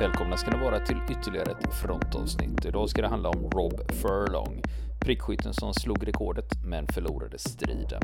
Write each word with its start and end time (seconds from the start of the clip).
Välkomna 0.00 0.36
ska 0.36 0.50
ni 0.50 0.64
vara 0.64 0.80
till 0.80 0.96
ytterligare 1.10 1.50
ett 1.50 1.74
frontavsnitt. 1.74 2.64
Idag 2.64 2.88
ska 2.88 3.02
det 3.02 3.08
handla 3.08 3.28
om 3.28 3.50
Rob 3.50 3.92
Furlong, 3.92 4.62
prickskytten 5.00 5.54
som 5.54 5.74
slog 5.74 6.08
rekordet 6.08 6.64
men 6.64 6.86
förlorade 6.86 7.38
striden. 7.38 8.02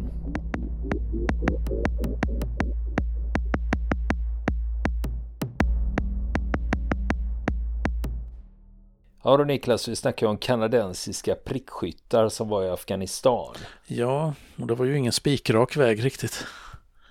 Ja 9.24 9.36
då 9.36 9.44
Niklas, 9.44 9.88
vi 9.88 9.96
snackar 9.96 10.26
om 10.26 10.38
kanadensiska 10.38 11.34
prickskyttar 11.34 12.28
som 12.28 12.48
var 12.48 12.64
i 12.64 12.68
Afghanistan. 12.68 13.54
Ja, 13.86 14.34
och 14.60 14.66
det 14.66 14.74
var 14.74 14.84
ju 14.84 14.96
ingen 14.96 15.12
spikrak 15.12 15.76
väg 15.76 16.04
riktigt. 16.04 16.46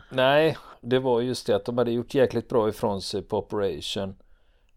Nej, 0.09 0.58
det 0.81 1.00
var 1.00 1.22
just 1.22 1.48
det 1.48 1.56
att 1.56 1.66
de 1.66 1.78
hade 1.78 1.92
gjort 1.92 2.14
jäkligt 2.14 2.50
bra 2.50 2.70
ifrån 2.70 3.02
sig 3.02 3.22
på 3.22 3.38
Operation 3.38 4.16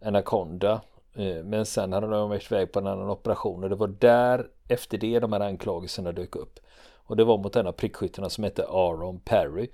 Anaconda. 0.00 0.80
Eh, 1.14 1.44
men 1.44 1.66
sen 1.66 1.92
hade 1.92 2.06
de 2.06 2.28
varit 2.28 2.52
iväg 2.52 2.72
på 2.72 2.78
en 2.78 2.86
annan 2.86 3.10
operation 3.10 3.64
och 3.64 3.70
det 3.70 3.76
var 3.76 3.88
där 3.88 4.46
efter 4.68 4.98
det 4.98 5.18
de 5.18 5.32
här 5.32 5.40
anklagelserna 5.40 6.12
dök 6.12 6.36
upp. 6.36 6.60
Och 6.94 7.16
det 7.16 7.24
var 7.24 7.38
mot 7.38 7.56
en 7.56 7.66
av 7.66 7.72
prickskyttarna 7.72 8.30
som 8.30 8.44
hette 8.44 8.66
Aaron 8.68 9.20
Perry. 9.20 9.70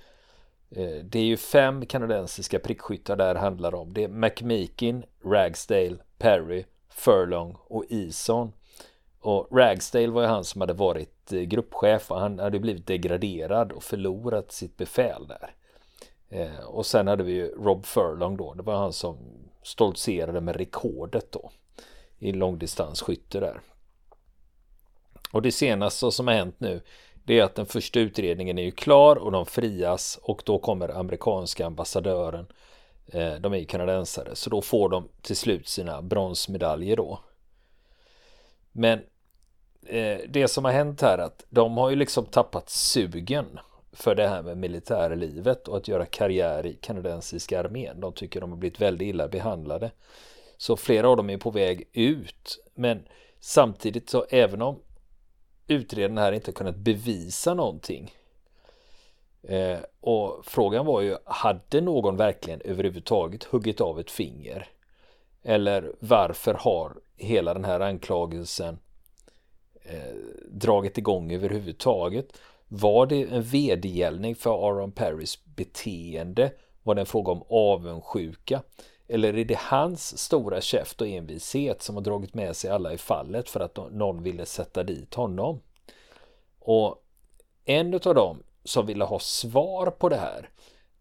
Eh, 0.71 1.05
det 1.05 1.19
är 1.19 1.25
ju 1.25 1.37
fem 1.37 1.87
kanadensiska 1.87 2.59
prickskyttar 2.59 3.17
där 3.17 3.35
handlar 3.35 3.75
om. 3.75 3.93
Det 3.93 4.05
är 4.05 4.09
McMeekin, 4.09 5.05
Ragsdale, 5.25 5.97
Perry, 6.19 6.65
Furlong 6.89 7.57
och 7.61 7.85
Eason. 7.91 8.53
Och 9.21 9.49
Ragsdale 9.51 10.11
var 10.11 10.23
ju 10.23 10.29
han 10.29 10.45
som 10.45 10.61
hade 10.61 10.73
varit 10.73 11.33
eh, 11.33 11.41
gruppchef 11.41 12.11
och 12.11 12.21
han 12.21 12.39
hade 12.39 12.61
blivit 12.61 12.87
degraderad 12.87 13.73
och 13.73 13.83
förlorat 13.83 14.53
sitt 14.53 14.77
befäl 14.77 15.27
där. 15.27 15.55
Och 16.67 16.87
sen 16.87 17.07
hade 17.07 17.25
vi 17.25 17.33
ju 17.33 17.47
Rob 17.47 17.87
Furlong 17.87 18.37
då, 18.37 18.55
det 18.55 18.63
var 18.63 18.75
han 18.75 18.93
som 18.93 19.19
stoltserade 19.65 20.41
med 20.41 20.57
rekordet 20.57 21.33
då 21.33 21.51
i 22.19 22.33
långdistansskytte 22.33 23.41
där. 23.41 23.61
Och 25.33 25.43
det 25.43 25.53
senaste 25.53 26.11
som 26.11 26.27
har 26.27 26.35
hänt 26.35 26.61
nu 26.61 26.81
det 27.25 27.39
är 27.39 27.45
att 27.45 27.55
den 27.55 27.67
första 27.67 28.01
utredningen 28.01 28.59
är 28.59 28.63
ju 28.63 28.71
klar 28.71 29.17
och 29.17 29.33
de 29.33 29.47
frias 29.47 30.19
och 30.23 30.43
då 30.45 30.59
kommer 30.59 30.89
amerikanska 30.89 31.67
ambassadören 31.67 32.47
eh, 33.07 33.35
de 33.35 33.53
är 33.53 33.59
ju 33.59 33.65
kanadensare 33.65 34.37
så 34.37 34.51
då 34.51 34.63
får 34.63 34.89
de 34.89 35.09
till 35.23 35.37
slut 35.37 35.69
sina 35.69 36.03
bronsmedaljer 36.03 36.97
då. 36.97 37.21
Men 38.73 38.99
eh, 39.87 40.19
det 40.29 40.49
som 40.49 40.65
har 40.65 40.73
hänt 40.73 41.01
här 41.01 41.19
att 41.19 41.45
de 41.49 41.77
har 41.77 41.91
ju 41.91 41.97
liksom 41.97 42.27
tappat 42.27 42.71
sugen 42.71 43.59
för 43.95 44.15
det 44.15 44.29
här 44.29 44.43
med 44.43 44.57
militärlivet 44.57 45.69
och 45.69 45.77
att 45.77 45.89
göra 45.89 46.07
karriär 46.07 46.67
i 46.67 46.75
kanadensiska 46.75 47.61
armén. 47.61 48.01
De 48.01 48.13
tycker 48.13 48.41
de 48.41 48.51
har 48.51 48.59
blivit 48.59 48.81
väldigt 48.81 49.09
illa 49.09 49.29
behandlade. 49.29 49.91
Så 50.57 50.77
flera 50.77 51.09
av 51.09 51.17
dem 51.17 51.31
är 51.31 51.39
på 51.39 51.51
väg 51.51 51.89
ut. 51.93 52.65
Men 52.75 53.09
samtidigt 53.41 54.11
så 54.11 54.27
även 54.31 54.63
om 54.63 54.81
utredarna 55.69 56.21
här 56.21 56.33
inte 56.33 56.53
kunnat 56.53 56.77
bevisa 56.77 57.55
någonting. 57.55 58.13
Eh, 59.43 59.79
och 60.01 60.45
frågan 60.47 60.87
var 60.87 61.01
ju, 61.01 61.17
hade 61.25 61.81
någon 61.81 62.17
verkligen 62.17 62.61
överhuvudtaget 62.65 63.45
huggit 63.45 63.81
av 63.81 64.01
ett 64.01 64.11
finger? 64.11 64.69
Eller 65.43 65.93
varför 65.99 66.55
har 66.55 66.93
hela 67.17 67.55
den 67.55 67.65
här 67.65 67.81
anklagelsen 67.81 68.79
eh, 69.83 70.15
dragit 70.49 70.99
igång 70.99 71.33
överhuvudtaget? 71.33 72.27
Var 72.77 73.07
det 73.07 73.23
en 73.23 73.43
vedergällning 73.43 74.35
för 74.35 74.69
Aaron 74.69 74.93
Perrys 74.93 75.45
beteende? 75.45 76.53
Var 76.83 76.95
det 76.95 77.01
en 77.01 77.07
fråga 77.07 77.33
om 77.33 77.43
avundsjuka? 77.49 78.63
Eller 79.09 79.39
är 79.39 79.45
det 79.45 79.59
hans 79.59 80.19
stora 80.19 80.61
käft 80.61 81.01
och 81.01 81.07
envishet 81.07 81.83
som 81.83 81.95
har 81.95 82.03
dragit 82.03 82.35
med 82.35 82.57
sig 82.57 82.71
alla 82.71 82.93
i 82.93 82.99
fallet 82.99 83.51
för 83.51 83.61
att 83.61 83.77
någon 83.77 84.23
ville 84.23 84.47
sätta 84.47 84.83
dit 84.83 85.15
honom? 85.15 85.61
Och 86.59 87.03
en 87.65 87.95
av 87.95 88.15
dem 88.15 88.43
som 88.65 88.87
ville 88.87 89.05
ha 89.05 89.19
svar 89.19 89.91
på 89.91 90.09
det 90.09 90.17
här 90.17 90.51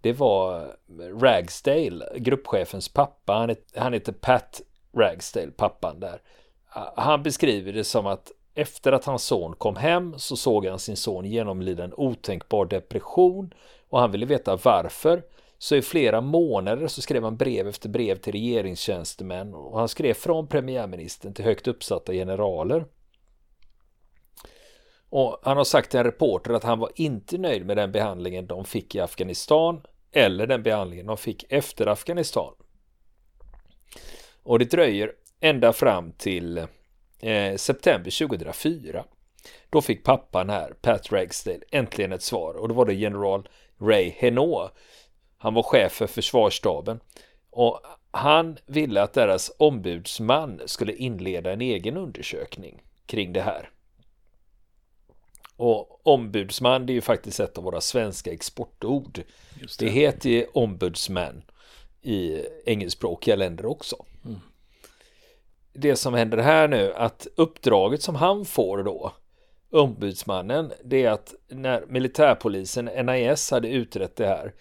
det 0.01 0.13
var 0.13 0.75
Ragsdale, 1.21 2.05
gruppchefens 2.15 2.89
pappa. 2.89 3.33
Han, 3.33 3.49
heter, 3.49 3.79
han 3.79 3.93
heter 3.93 4.11
Pat 4.11 4.61
Ragsdale, 4.97 5.51
pappan 5.51 5.99
där. 5.99 6.21
Han 6.95 7.23
beskriver 7.23 7.73
det 7.73 7.83
som 7.83 8.07
att 8.07 8.31
efter 8.55 8.91
att 8.91 9.05
hans 9.05 9.23
son 9.23 9.55
kom 9.55 9.75
hem 9.75 10.13
så 10.17 10.35
såg 10.35 10.65
han 10.65 10.79
sin 10.79 10.97
son 10.97 11.25
genomlida 11.25 11.83
en 11.83 11.93
otänkbar 11.97 12.65
depression 12.65 13.53
och 13.89 13.99
han 13.99 14.11
ville 14.11 14.25
veta 14.25 14.55
varför. 14.55 15.23
Så 15.57 15.75
i 15.75 15.81
flera 15.81 16.21
månader 16.21 16.87
så 16.87 17.01
skrev 17.01 17.23
han 17.23 17.37
brev 17.37 17.67
efter 17.67 17.89
brev 17.89 18.15
till 18.15 18.33
regeringstjänstemän 18.33 19.53
och 19.53 19.79
han 19.79 19.89
skrev 19.89 20.13
från 20.13 20.47
premiärministern 20.47 21.33
till 21.33 21.45
högt 21.45 21.67
uppsatta 21.67 22.13
generaler. 22.13 22.85
Och 25.09 25.39
han 25.43 25.57
har 25.57 25.63
sagt 25.63 25.89
till 25.89 25.99
en 25.99 26.05
reporter 26.05 26.53
att 26.53 26.63
han 26.63 26.79
var 26.79 26.91
inte 26.95 27.37
nöjd 27.37 27.65
med 27.65 27.77
den 27.77 27.91
behandlingen 27.91 28.47
de 28.47 28.65
fick 28.65 28.95
i 28.95 28.99
Afghanistan 28.99 29.81
eller 30.11 30.47
den 30.47 30.63
behandlingen 30.63 31.05
de 31.05 31.17
fick 31.17 31.45
efter 31.49 31.87
Afghanistan. 31.87 32.53
Och 34.43 34.59
det 34.59 34.71
dröjer 34.71 35.11
ända 35.39 35.73
fram 35.73 36.11
till 36.11 36.67
eh, 37.23 37.55
september 37.55 38.27
2004. 38.27 39.05
Då 39.69 39.81
fick 39.81 40.03
pappan 40.03 40.49
här, 40.49 40.73
Pat 40.81 41.11
Ragsdale, 41.11 41.59
äntligen 41.71 42.11
ett 42.11 42.23
svar 42.23 42.53
och 42.53 42.67
då 42.67 42.73
var 42.73 42.85
det 42.85 42.93
general 42.93 43.49
Ray 43.79 44.13
Heno. 44.17 44.69
Han 45.37 45.53
var 45.53 45.63
chef 45.63 45.91
för 45.91 46.07
försvarsstaben 46.07 46.99
och 47.49 47.81
han 48.11 48.57
ville 48.65 49.01
att 49.01 49.13
deras 49.13 49.51
ombudsman 49.57 50.61
skulle 50.65 50.93
inleda 50.93 51.53
en 51.53 51.61
egen 51.61 51.97
undersökning 51.97 52.81
kring 53.05 53.33
det 53.33 53.41
här. 53.41 53.69
Och 55.55 56.07
ombudsman 56.07 56.85
det 56.85 56.93
är 56.93 56.95
ju 56.95 57.01
faktiskt 57.01 57.39
ett 57.39 57.57
av 57.57 57.63
våra 57.63 57.81
svenska 57.81 58.31
exportord. 58.31 59.23
Det. 59.59 59.77
det. 59.79 59.89
heter 59.89 60.29
ju 60.29 60.45
ombudsman 60.53 61.43
i 62.01 62.41
engelskspråkiga 62.65 63.35
länder 63.35 63.65
också. 63.65 64.05
Mm 64.25 64.39
det 65.73 65.95
som 65.95 66.13
händer 66.13 66.37
här 66.37 66.67
nu 66.67 66.93
att 66.93 67.27
uppdraget 67.35 68.01
som 68.01 68.15
han 68.15 68.45
får 68.45 68.83
då 68.83 69.13
ombudsmannen 69.71 70.71
det 70.83 71.05
är 71.05 71.11
att 71.11 71.33
när 71.47 71.85
militärpolisen 71.87 72.85
NIS 72.85 73.51
hade 73.51 73.69
utrett 73.69 74.15
det 74.15 74.27
här 74.27 74.53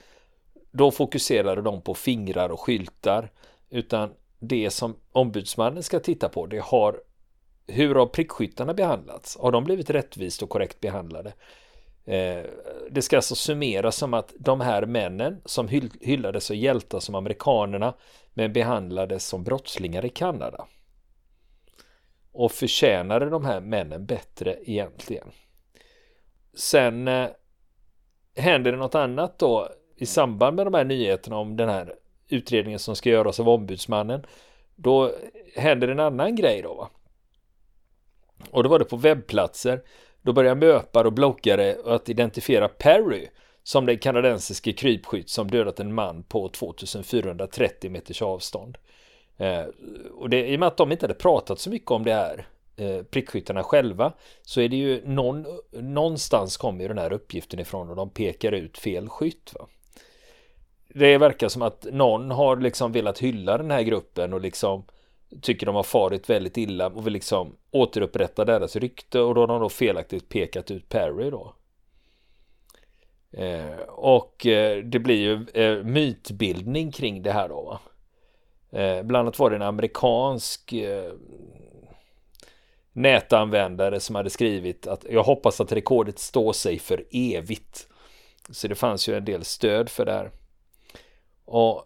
då 0.70 0.90
fokuserade 0.90 1.62
de 1.62 1.82
på 1.82 1.94
fingrar 1.94 2.48
och 2.48 2.60
skyltar 2.60 3.30
utan 3.70 4.10
det 4.38 4.70
som 4.70 4.96
ombudsmannen 5.12 5.82
ska 5.82 6.00
titta 6.00 6.28
på 6.28 6.46
det 6.46 6.62
har 6.62 7.00
hur 7.66 7.94
har 7.94 8.06
prickskyttarna 8.06 8.74
behandlats? 8.74 9.38
Har 9.40 9.52
de 9.52 9.64
blivit 9.64 9.90
rättvist 9.90 10.42
och 10.42 10.48
korrekt 10.48 10.80
behandlade? 10.80 11.32
Eh, 12.04 12.44
det 12.90 13.02
ska 13.02 13.16
alltså 13.16 13.34
summeras 13.34 13.96
som 13.96 14.14
att 14.14 14.34
de 14.38 14.60
här 14.60 14.86
männen 14.86 15.40
som 15.44 15.68
hyllades 16.00 16.50
och 16.50 16.56
hjältar 16.56 17.00
som 17.00 17.14
amerikanerna 17.14 17.94
men 18.34 18.52
behandlades 18.52 19.26
som 19.26 19.44
brottslingar 19.44 20.04
i 20.04 20.08
Kanada. 20.08 20.66
Och 22.32 22.52
förtjänade 22.52 23.30
de 23.30 23.44
här 23.44 23.60
männen 23.60 24.06
bättre 24.06 24.58
egentligen? 24.64 25.30
Sen 26.54 27.08
eh, 27.08 27.28
händer 28.36 28.72
det 28.72 28.78
något 28.78 28.94
annat 28.94 29.38
då 29.38 29.68
i 29.96 30.06
samband 30.06 30.56
med 30.56 30.66
de 30.66 30.74
här 30.74 30.84
nyheterna 30.84 31.36
om 31.36 31.56
den 31.56 31.68
här 31.68 31.94
utredningen 32.28 32.78
som 32.78 32.96
ska 32.96 33.10
göras 33.10 33.40
av 33.40 33.48
ombudsmannen. 33.48 34.26
Då 34.76 35.12
händer 35.56 35.88
en 35.88 36.00
annan 36.00 36.36
grej 36.36 36.62
då. 36.62 36.74
Va? 36.74 36.90
Och 38.50 38.62
då 38.62 38.68
var 38.68 38.78
det 38.78 38.84
på 38.84 38.96
webbplatser. 38.96 39.82
Då 40.22 40.32
börjar 40.32 40.54
möpare 40.54 41.06
och 41.06 41.12
bloggare 41.12 41.76
att 41.84 42.08
identifiera 42.08 42.68
Perry 42.68 43.28
som 43.62 43.86
den 43.86 43.98
kanadensiske 43.98 44.72
krypskytt 44.72 45.30
som 45.30 45.50
dödat 45.50 45.80
en 45.80 45.94
man 45.94 46.22
på 46.22 46.48
2430 46.48 47.90
meters 47.90 48.22
avstånd. 48.22 48.78
Eh, 49.42 49.64
och 50.14 50.30
det, 50.30 50.48
i 50.48 50.56
och 50.56 50.60
med 50.60 50.66
att 50.66 50.76
de 50.76 50.92
inte 50.92 51.04
hade 51.04 51.14
pratat 51.14 51.58
så 51.58 51.70
mycket 51.70 51.90
om 51.90 52.04
det 52.04 52.14
här 52.14 52.46
eh, 52.76 53.02
prickskyttarna 53.02 53.62
själva 53.62 54.12
så 54.42 54.60
är 54.60 54.68
det 54.68 54.76
ju 54.76 55.02
någon, 55.06 55.46
någonstans 55.72 56.56
kommer 56.56 56.82
ju 56.82 56.88
den 56.88 56.98
här 56.98 57.12
uppgiften 57.12 57.60
ifrån 57.60 57.90
och 57.90 57.96
de 57.96 58.10
pekar 58.10 58.52
ut 58.52 58.78
fel 58.78 59.08
skytt. 59.08 59.52
Va? 59.54 59.66
Det 60.88 61.18
verkar 61.18 61.48
som 61.48 61.62
att 61.62 61.86
någon 61.92 62.30
har 62.30 62.56
liksom 62.56 62.92
velat 62.92 63.18
hylla 63.18 63.58
den 63.58 63.70
här 63.70 63.82
gruppen 63.82 64.32
och 64.32 64.40
liksom 64.40 64.84
tycker 65.40 65.66
de 65.66 65.74
har 65.74 65.82
farit 65.82 66.30
väldigt 66.30 66.56
illa 66.56 66.86
och 66.86 67.06
vill 67.06 67.12
liksom 67.12 67.56
återupprätta 67.70 68.44
deras 68.44 68.76
rykte 68.76 69.20
och 69.20 69.34
då 69.34 69.40
har 69.40 69.48
de 69.48 69.60
då 69.60 69.68
felaktigt 69.68 70.28
pekat 70.28 70.70
ut 70.70 70.88
Perry 70.88 71.30
då. 71.30 71.54
Eh, 73.32 73.78
och 73.88 74.46
eh, 74.46 74.84
det 74.84 74.98
blir 74.98 75.16
ju 75.16 75.62
eh, 75.64 75.84
mytbildning 75.84 76.92
kring 76.92 77.22
det 77.22 77.32
här 77.32 77.48
då. 77.48 77.62
Va? 77.62 77.80
Eh, 78.72 79.02
bland 79.02 79.26
annat 79.26 79.38
var 79.38 79.50
det 79.50 79.56
en 79.56 79.62
amerikansk 79.62 80.72
eh, 80.72 81.12
nätanvändare 82.92 84.00
som 84.00 84.14
hade 84.14 84.30
skrivit 84.30 84.86
att 84.86 85.04
jag 85.10 85.22
hoppas 85.22 85.60
att 85.60 85.72
rekordet 85.72 86.18
står 86.18 86.52
sig 86.52 86.78
för 86.78 87.04
evigt. 87.10 87.88
Så 88.50 88.68
det 88.68 88.74
fanns 88.74 89.08
ju 89.08 89.16
en 89.16 89.24
del 89.24 89.44
stöd 89.44 89.88
för 89.88 90.04
det 90.04 90.12
här. 90.12 90.30
Och, 91.44 91.84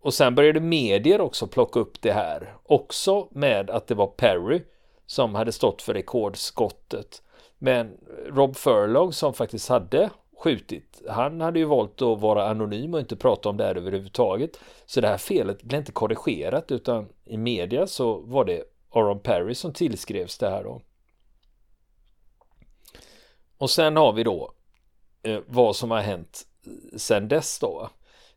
och 0.00 0.14
sen 0.14 0.34
började 0.34 0.60
medier 0.60 1.20
också 1.20 1.46
plocka 1.46 1.80
upp 1.80 2.02
det 2.02 2.12
här. 2.12 2.56
Också 2.62 3.28
med 3.30 3.70
att 3.70 3.86
det 3.86 3.94
var 3.94 4.06
Perry 4.06 4.62
som 5.06 5.34
hade 5.34 5.52
stått 5.52 5.82
för 5.82 5.94
rekordskottet. 5.94 7.22
Men 7.58 7.98
Rob 8.26 8.56
Furlong 8.56 9.12
som 9.12 9.34
faktiskt 9.34 9.68
hade 9.68 10.10
skjutit, 10.44 11.02
han 11.08 11.40
hade 11.40 11.58
ju 11.58 11.64
valt 11.64 12.02
att 12.02 12.20
vara 12.20 12.48
anonym 12.48 12.94
och 12.94 13.00
inte 13.00 13.16
prata 13.16 13.48
om 13.48 13.56
det 13.56 13.64
här 13.64 13.74
överhuvudtaget. 13.74 14.58
Så 14.86 15.00
det 15.00 15.08
här 15.08 15.18
felet 15.18 15.62
blev 15.62 15.78
inte 15.78 15.92
korrigerat 15.92 16.70
utan 16.70 17.08
i 17.24 17.36
media 17.36 17.86
så 17.86 18.18
var 18.18 18.44
det 18.44 18.62
Aaron 18.90 19.20
Perry 19.20 19.54
som 19.54 19.72
tillskrevs 19.72 20.38
det 20.38 20.50
här 20.50 20.64
då. 20.64 20.82
Och 23.58 23.70
sen 23.70 23.96
har 23.96 24.12
vi 24.12 24.24
då 24.24 24.52
eh, 25.22 25.40
vad 25.46 25.76
som 25.76 25.90
har 25.90 26.00
hänt 26.00 26.42
eh, 26.66 26.98
sen 26.98 27.28
dess 27.28 27.58
då. 27.58 27.90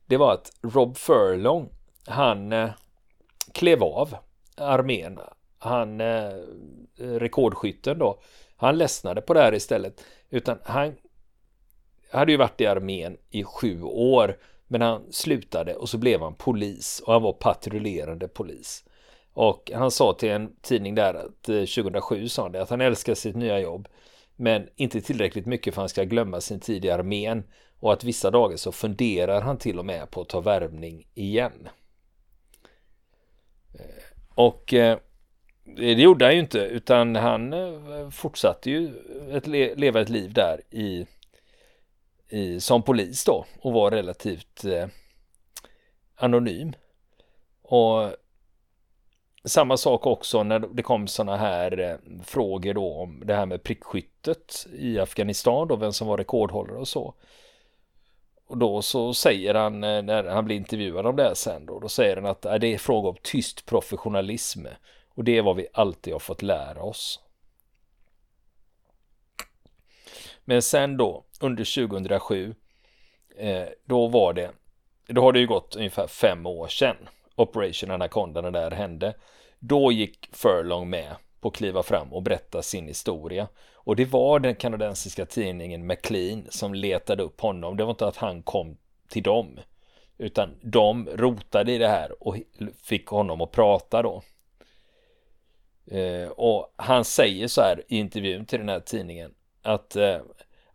Det 0.06 0.18
var 0.18 0.33
att 0.33 0.51
Rob 0.62 0.98
Furlong, 0.98 1.69
han 2.06 2.54
eh, 2.54 2.69
klev 3.51 3.83
av 3.83 4.15
armén. 4.57 5.19
Han, 5.59 6.01
eh, 6.01 6.27
eh 6.98 7.13
rekordskytten 7.19 8.00
då, 8.00 8.19
han 8.56 8.77
ledsnade 8.77 9.21
på 9.21 9.33
det 9.33 9.42
här 9.42 9.54
istället. 9.54 10.04
Utan 10.30 10.59
han 10.63 10.95
hade 12.12 12.31
ju 12.31 12.38
varit 12.38 12.62
i 12.62 12.65
armén 12.65 13.18
i 13.30 13.44
sju 13.44 13.81
år. 13.83 14.38
Men 14.68 14.81
han 14.81 15.12
slutade 15.12 15.75
och 15.75 15.89
så 15.89 15.98
blev 15.98 16.21
han 16.21 16.36
polis 16.36 17.01
och 17.06 17.13
han 17.13 17.21
var 17.21 17.33
patrullerande 17.33 18.27
polis. 18.27 18.83
Och 19.33 19.71
han 19.75 19.92
sa 19.92 20.13
till 20.13 20.30
en 20.30 20.56
tidning 20.62 20.95
där 20.95 21.13
att 21.13 21.50
eh, 21.50 21.56
2007 21.56 22.30
sa 22.30 22.42
han 22.42 22.51
det, 22.51 22.62
att 22.62 22.69
han 22.69 22.81
älskar 22.81 23.15
sitt 23.15 23.36
nya 23.36 23.59
jobb. 23.59 23.88
Men 24.36 24.69
inte 24.75 25.01
tillräckligt 25.01 25.45
mycket 25.45 25.74
för 25.74 25.81
att 25.81 25.83
han 25.83 25.89
ska 25.89 26.04
glömma 26.04 26.42
sin 26.42 26.59
tid 26.59 26.86
i 26.86 26.89
armén. 26.89 27.44
Och 27.80 27.94
att 27.94 28.04
vissa 28.04 28.31
dagar 28.31 28.57
så 28.57 28.71
funderar 28.71 29.42
han 29.42 29.57
till 29.57 29.80
och 29.80 29.86
med 29.86 30.12
på 30.12 30.21
att 30.21 30.30
ta 30.30 30.39
värvning 30.39 31.07
igen. 31.13 31.69
Eh, 33.74 34.04
och 34.36 34.74
eh, 34.74 34.98
det 35.75 35.94
gjorde 35.94 36.25
han 36.25 36.33
ju 36.33 36.39
inte 36.39 36.59
utan 36.59 37.15
han 37.15 37.54
fortsatte 38.12 38.71
ju 38.71 38.94
att 39.33 39.48
leva 39.48 40.01
ett 40.01 40.09
liv 40.09 40.33
där 40.33 40.62
i, 40.69 41.06
i 42.30 42.60
som 42.60 42.84
polis 42.84 43.24
då 43.26 43.46
och 43.62 43.74
var 43.74 43.92
relativt 43.92 44.66
eh, 44.66 44.88
anonym. 46.16 46.74
Och 47.62 48.12
samma 49.46 49.78
sak 49.78 50.06
också 50.06 50.44
när 50.44 50.60
det 50.60 50.84
kom 50.84 51.08
sådana 51.08 51.38
här 51.38 51.80
eh, 51.80 52.24
frågor 52.24 52.74
då 52.74 52.94
om 52.94 53.24
det 53.26 53.34
här 53.34 53.46
med 53.46 53.64
prickskyttet 53.64 54.68
i 54.74 55.00
Afghanistan 55.00 55.68
då, 55.68 55.76
vem 55.76 55.94
som 55.94 56.08
var 56.08 56.18
rekordhållare 56.18 56.78
och 56.78 56.88
så. 56.88 57.14
Och 58.48 58.58
då 58.58 58.82
så 58.82 59.14
säger 59.14 59.54
han 59.54 59.84
eh, 59.84 60.02
när 60.02 60.24
han 60.24 60.46
blir 60.46 60.56
intervjuad 60.56 61.06
om 61.06 61.16
det 61.16 61.24
här 61.24 61.34
sen 61.34 61.66
då, 61.66 61.80
då 61.80 61.90
säger 61.90 62.16
han 62.16 62.26
att 62.26 62.46
äh, 62.46 62.56
det 62.56 62.74
är 62.74 62.78
fråga 62.78 63.10
om 63.10 63.16
tyst 63.22 63.66
professionalism 63.66 64.66
och 65.16 65.24
det 65.24 65.38
är 65.38 65.42
vad 65.42 65.56
vi 65.56 65.68
alltid 65.74 66.14
har 66.14 66.20
fått 66.20 66.42
lära 66.42 66.84
oss. 66.84 67.20
Men 70.50 70.62
sen 70.62 70.98
då 70.98 71.24
under 71.42 71.88
2007 71.88 72.56
eh, 73.38 73.66
då 73.86 74.08
var 74.08 74.34
det 74.34 74.52
då 75.08 75.22
har 75.22 75.34
det 75.34 75.40
ju 75.40 75.48
gått 75.48 75.76
ungefär 75.76 76.08
fem 76.08 76.46
år 76.46 76.68
sedan 76.68 76.96
Operation 77.36 77.92
Anaconda 77.92 78.42
när 78.42 78.52
det 78.52 78.60
där 78.60 78.72
hände. 78.72 79.14
Då 79.60 79.92
gick 79.92 80.30
Furlong 80.36 80.90
med 80.90 81.16
på 81.40 81.48
att 81.48 81.56
kliva 81.56 81.84
fram 81.84 82.14
och 82.14 82.24
berätta 82.24 82.62
sin 82.62 82.88
historia. 82.88 83.48
Och 83.74 83.96
det 83.96 84.06
var 84.06 84.40
den 84.40 84.56
kanadensiska 84.56 85.26
tidningen 85.26 85.88
McLean 85.88 86.46
som 86.50 86.74
letade 86.74 87.24
upp 87.24 87.42
honom. 87.42 87.78
Det 87.78 87.84
var 87.84 87.92
inte 87.92 88.08
att 88.08 88.18
han 88.18 88.44
kom 88.44 88.78
till 89.10 89.24
dem. 89.24 89.60
Utan 90.18 90.56
de 90.62 91.10
rotade 91.16 91.72
i 91.72 91.78
det 91.78 91.88
här 91.88 92.24
och 92.24 92.36
fick 92.84 93.08
honom 93.08 93.42
att 93.42 93.52
prata 93.52 94.02
då. 94.02 94.22
Eh, 95.92 96.30
och 96.30 96.74
han 96.76 97.06
säger 97.06 97.48
så 97.48 97.62
här 97.62 97.84
i 97.88 97.98
intervjun 97.98 98.46
till 98.46 98.60
den 98.60 98.70
här 98.70 98.80
tidningen 98.80 99.34
att, 99.68 99.96
eh, 99.96 100.18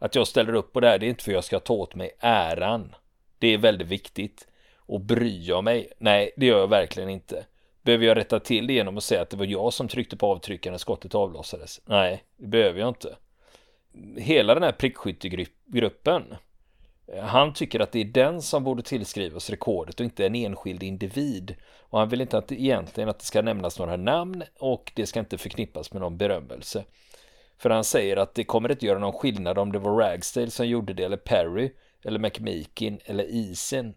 att 0.02 0.14
jag 0.14 0.26
ställer 0.26 0.54
upp 0.54 0.72
på 0.72 0.80
det 0.80 0.88
här, 0.88 0.98
det 0.98 1.06
är 1.06 1.08
inte 1.08 1.24
för 1.24 1.30
att 1.30 1.34
jag 1.34 1.44
ska 1.44 1.60
ta 1.60 1.74
åt 1.74 1.94
mig 1.94 2.10
äran. 2.18 2.94
Det 3.38 3.48
är 3.48 3.58
väldigt 3.58 3.88
viktigt. 3.88 4.48
Och 4.76 5.00
bryr 5.00 5.48
jag 5.48 5.64
mig? 5.64 5.92
Nej, 5.98 6.30
det 6.36 6.46
gör 6.46 6.58
jag 6.58 6.68
verkligen 6.68 7.08
inte. 7.08 7.44
Behöver 7.82 8.06
jag 8.06 8.16
rätta 8.16 8.40
till 8.40 8.66
det 8.66 8.72
genom 8.72 8.96
att 8.96 9.04
säga 9.04 9.22
att 9.22 9.30
det 9.30 9.36
var 9.36 9.44
jag 9.44 9.72
som 9.72 9.88
tryckte 9.88 10.16
på 10.16 10.26
avtryckaren 10.26 10.72
när 10.72 10.78
skottet 10.78 11.14
avlossades? 11.14 11.80
Nej, 11.84 12.24
det 12.36 12.46
behöver 12.46 12.80
jag 12.80 12.88
inte. 12.88 13.16
Hela 14.16 14.54
den 14.54 14.62
här 14.62 14.72
prickskyttegruppen 14.72 16.34
han 17.20 17.54
tycker 17.54 17.80
att 17.80 17.92
det 17.92 18.00
är 18.00 18.04
den 18.04 18.42
som 18.42 18.64
borde 18.64 18.82
tillskrivas 18.82 19.50
rekordet 19.50 20.00
och 20.00 20.04
inte 20.04 20.26
en 20.26 20.34
enskild 20.34 20.82
individ. 20.82 21.56
Och 21.80 21.98
han 21.98 22.08
vill 22.08 22.20
inte 22.20 22.38
att 22.38 22.48
det, 22.48 22.60
egentligen 22.60 23.08
att 23.08 23.18
det 23.18 23.24
ska 23.24 23.42
nämnas 23.42 23.78
några 23.78 23.96
namn 23.96 24.42
och 24.58 24.92
det 24.94 25.06
ska 25.06 25.20
inte 25.20 25.38
förknippas 25.38 25.92
med 25.92 26.02
någon 26.02 26.16
berömmelse. 26.16 26.84
För 27.62 27.70
han 27.70 27.84
säger 27.84 28.16
att 28.16 28.34
det 28.34 28.44
kommer 28.44 28.70
inte 28.70 28.86
göra 28.86 28.98
någon 28.98 29.12
skillnad 29.12 29.58
om 29.58 29.72
det 29.72 29.78
var 29.78 29.96
Ragsdale 29.96 30.50
som 30.50 30.66
gjorde 30.66 30.92
det 30.92 31.04
eller 31.04 31.16
Perry 31.16 31.72
eller 32.04 32.18
McMeekin 32.18 33.00
eller 33.04 33.24
Isen 33.24 33.94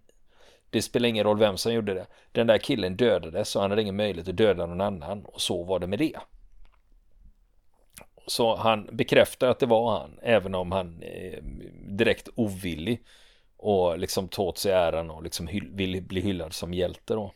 det 0.76 0.82
spelar 0.82 1.10
ingen 1.10 1.24
roll 1.24 1.40
vem 1.40 1.58
som 1.58 1.74
gjorde 1.74 1.94
det. 1.94 2.06
Den 2.32 2.48
där 2.48 2.58
killen 2.58 2.96
dödades 2.96 3.50
så 3.50 3.62
han 3.62 3.70
hade 3.70 3.82
ingen 3.82 3.96
möjlighet 3.96 4.28
att 4.28 4.38
döda 4.38 4.66
någon 4.66 4.82
annan 4.82 5.26
och 5.26 5.42
så 5.42 5.64
var 5.64 5.80
det 5.80 5.88
med 5.88 6.00
det. 6.00 6.20
Så 8.28 8.56
han 8.56 8.90
bekräftar 8.92 9.48
att 9.48 9.60
det 9.60 9.66
var 9.66 10.00
han, 10.00 10.20
även 10.22 10.56
om 10.56 10.72
han 10.72 11.04
är 11.04 11.40
direkt 11.88 12.30
ovillig 12.36 13.04
och 13.58 14.00
liksom 14.00 14.28
ta 14.28 14.44
åt 14.44 14.58
sig 14.58 14.72
äran 14.72 15.10
och 15.10 15.24
liksom 15.24 15.50
vill 15.72 16.02
bli 16.02 16.22
hyllad 16.22 16.54
som 16.54 16.74
hjälte 16.74 17.14
då. 17.14 17.34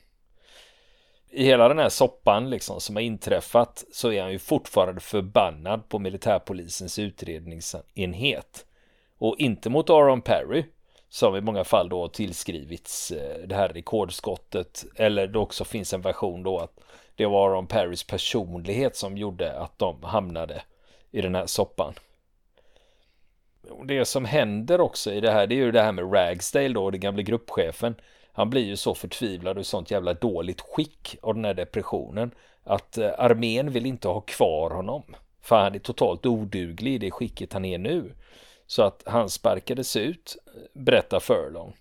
I 1.32 1.44
hela 1.44 1.68
den 1.68 1.80
här 1.80 1.90
soppan 1.90 2.50
liksom 2.50 2.82
som 2.82 2.96
har 2.96 3.04
inträffat 3.04 3.84
så 3.92 4.12
är 4.12 4.22
han 4.22 4.32
ju 4.32 4.40
fortfarande 4.40 5.02
förbannad 5.02 5.90
på 5.90 6.00
militärpolisens 6.00 7.00
utredningsenhet. 7.00 8.66
Och 9.18 9.36
inte 9.38 9.70
mot 9.70 9.90
Aaron 9.90 10.22
Perry 10.22 10.64
som 11.10 11.36
i 11.36 11.42
många 11.42 11.64
fall 11.64 11.90
då 11.90 12.08
tillskrivits 12.08 13.12
eh, 13.12 13.48
det 13.48 13.56
här 13.56 13.70
rekordskottet 13.70 14.86
eller 14.96 15.28
det 15.28 15.40
också 15.40 15.66
finns 15.66 15.94
en 15.94 16.02
version 16.02 16.44
då 16.44 16.60
att 16.60 16.80
det 17.16 17.26
var 17.26 17.50
Aaron 17.50 17.68
Perrys 17.68 18.04
personlighet 18.04 18.96
som 18.96 19.18
gjorde 19.18 19.60
att 19.60 19.80
de 19.80 20.04
hamnade 20.04 20.62
i 21.12 21.22
den 21.22 21.36
här 21.36 21.46
soppan. 21.46 21.94
Det 23.86 24.06
som 24.06 24.26
händer 24.26 24.82
också 24.82 25.14
i 25.14 25.22
det 25.22 25.32
här 25.32 25.48
det 25.48 25.56
är 25.56 25.58
ju 25.58 25.72
det 25.72 25.82
här 25.82 25.92
med 25.92 26.14
Ragsdale 26.14 26.70
då, 26.70 26.92
den 26.92 27.00
gamle 27.00 27.24
gruppchefen. 27.24 27.96
Han 28.40 28.50
blir 28.50 28.66
ju 28.66 28.76
så 28.76 28.96
förtvivlad 28.96 29.58
och 29.58 29.62
i 29.62 29.64
sånt 29.64 29.92
jävla 29.92 30.14
dåligt 30.14 30.62
skick 30.62 31.18
av 31.22 31.36
den 31.36 31.46
här 31.46 31.54
depressionen 31.54 32.32
att 32.64 32.98
eh, 32.98 33.12
armén 33.18 33.72
vill 33.72 33.86
inte 33.86 34.08
ha 34.08 34.22
kvar 34.22 34.70
honom. 34.70 35.04
För 35.42 35.56
han 35.56 35.76
är 35.76 35.80
totalt 35.80 36.26
oduglig 36.26 36.94
i 36.94 36.98
det 36.98 37.12
skicket 37.12 37.54
han 37.54 37.66
är 37.66 37.78
nu. 37.78 38.14
Så 38.68 38.84
att 38.84 39.04
han 39.06 39.30
sparkades 39.30 39.96
ut, 39.96 40.38
eh, 40.48 40.82
berättar 40.82 41.20
Furlong. 41.20 41.76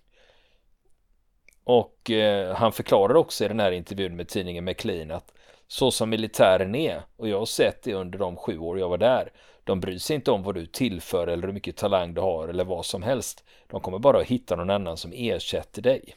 Och 1.64 2.10
eh, 2.10 2.54
han 2.54 2.72
förklarar 2.72 3.14
också 3.14 3.44
i 3.44 3.48
den 3.48 3.60
här 3.60 3.72
intervjun 3.72 4.16
med 4.16 4.28
tidningen 4.28 4.64
McLean 4.64 5.10
att 5.10 5.32
så 5.68 5.90
som 5.90 6.10
militären 6.10 6.74
är, 6.74 7.02
och 7.16 7.28
jag 7.28 7.38
har 7.38 7.46
sett 7.46 7.82
det 7.82 7.94
under 7.94 8.18
de 8.18 8.36
sju 8.36 8.58
år 8.58 8.78
jag 8.78 8.88
var 8.88 8.98
där, 8.98 9.32
de 9.64 9.80
bryr 9.80 9.98
sig 9.98 10.16
inte 10.16 10.30
om 10.30 10.42
vad 10.42 10.54
du 10.54 10.66
tillför 10.66 11.26
eller 11.26 11.46
hur 11.46 11.54
mycket 11.54 11.76
talang 11.76 12.14
du 12.14 12.20
har 12.20 12.48
eller 12.48 12.64
vad 12.64 12.86
som 12.86 13.02
helst. 13.02 13.44
De 13.66 13.80
kommer 13.80 13.98
bara 13.98 14.18
att 14.18 14.26
hitta 14.26 14.56
någon 14.56 14.70
annan 14.70 14.96
som 14.96 15.12
ersätter 15.14 15.82
dig. 15.82 16.14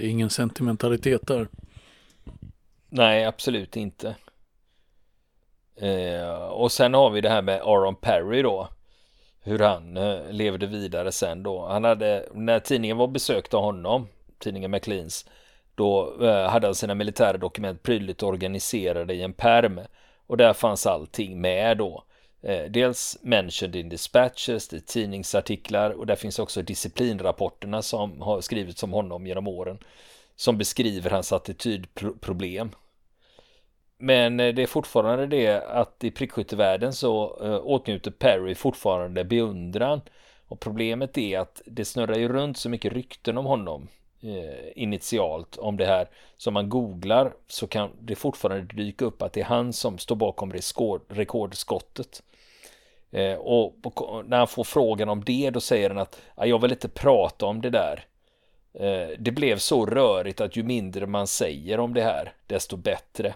Det 0.00 0.06
är 0.06 0.10
ingen 0.10 0.30
sentimentalitet 0.30 1.26
där. 1.26 1.48
Nej, 2.88 3.24
absolut 3.24 3.76
inte. 3.76 4.16
Eh, 5.76 6.34
och 6.34 6.72
sen 6.72 6.94
har 6.94 7.10
vi 7.10 7.20
det 7.20 7.28
här 7.28 7.42
med 7.42 7.60
Aaron 7.62 7.96
Perry 7.96 8.42
då. 8.42 8.68
Hur 9.40 9.58
han 9.58 9.96
eh, 9.96 10.30
levde 10.30 10.66
vidare 10.66 11.12
sen 11.12 11.42
då. 11.42 11.66
Han 11.66 11.84
hade, 11.84 12.28
när 12.34 12.60
tidningen 12.60 12.96
var 12.96 13.08
besökt 13.08 13.54
av 13.54 13.62
honom, 13.62 14.08
tidningen 14.38 14.70
McLeans, 14.70 15.26
då 15.74 16.16
eh, 16.24 16.50
hade 16.50 16.66
han 16.66 16.74
sina 16.74 16.94
militära 16.94 17.36
dokument 17.36 17.82
prydligt 17.82 18.22
organiserade 18.22 19.14
i 19.14 19.22
en 19.22 19.32
perm. 19.32 19.80
Och 20.26 20.36
där 20.36 20.52
fanns 20.52 20.86
allting 20.86 21.40
med 21.40 21.78
då. 21.78 22.04
Eh, 22.42 22.64
dels 22.70 23.18
mentioned 23.22 23.76
in 23.76 23.88
dispatches, 23.88 24.68
det 24.68 24.76
är 24.76 24.80
tidningsartiklar 24.80 25.90
och 25.90 26.06
där 26.06 26.16
finns 26.16 26.38
också 26.38 26.62
disciplinrapporterna 26.62 27.82
som 27.82 28.20
har 28.20 28.40
skrivits 28.40 28.82
om 28.82 28.92
honom 28.92 29.26
genom 29.26 29.48
åren. 29.48 29.78
Som 30.36 30.58
beskriver 30.58 31.10
hans 31.10 31.32
attitydproblem 31.32 32.70
men 34.00 34.40
eh, 34.40 34.54
det 34.54 34.62
är 34.62 34.66
fortfarande 34.66 35.26
det 35.26 35.62
att 35.66 36.04
i 36.04 36.10
prickskyttevärlden 36.10 36.92
så 36.92 37.38
eh, 37.44 37.60
åtnjuter 37.64 38.10
Perry 38.10 38.54
fortfarande 38.54 39.24
beundran. 39.24 40.00
Och 40.48 40.60
problemet 40.60 41.18
är 41.18 41.38
att 41.38 41.62
det 41.66 41.84
snurrar 41.84 42.16
ju 42.16 42.28
runt 42.28 42.58
så 42.58 42.68
mycket 42.68 42.92
rykten 42.92 43.38
om 43.38 43.46
honom 43.46 43.88
initialt 44.74 45.56
om 45.56 45.76
det 45.76 45.86
här. 45.86 46.08
Så 46.36 46.50
om 46.50 46.54
man 46.54 46.68
googlar 46.68 47.32
så 47.46 47.66
kan 47.66 47.90
det 48.00 48.14
fortfarande 48.14 48.74
dyka 48.74 49.04
upp 49.04 49.22
att 49.22 49.32
det 49.32 49.40
är 49.40 49.44
han 49.44 49.72
som 49.72 49.98
står 49.98 50.16
bakom 50.16 50.52
rekordskottet. 51.08 52.22
Eh, 53.10 53.34
och 53.34 53.74
när 54.24 54.38
han 54.38 54.48
får 54.48 54.64
frågan 54.64 55.08
om 55.08 55.24
det 55.24 55.50
då 55.50 55.60
säger 55.60 55.90
han 55.90 55.98
att 55.98 56.20
jag 56.36 56.62
vill 56.62 56.72
inte 56.72 56.88
prata 56.88 57.46
om 57.46 57.60
det 57.60 57.70
där. 57.70 58.04
Eh, 58.72 59.08
det 59.18 59.30
blev 59.30 59.58
så 59.58 59.86
rörigt 59.86 60.40
att 60.40 60.56
ju 60.56 60.62
mindre 60.62 61.06
man 61.06 61.26
säger 61.26 61.80
om 61.80 61.94
det 61.94 62.02
här, 62.02 62.32
desto 62.46 62.76
bättre. 62.76 63.34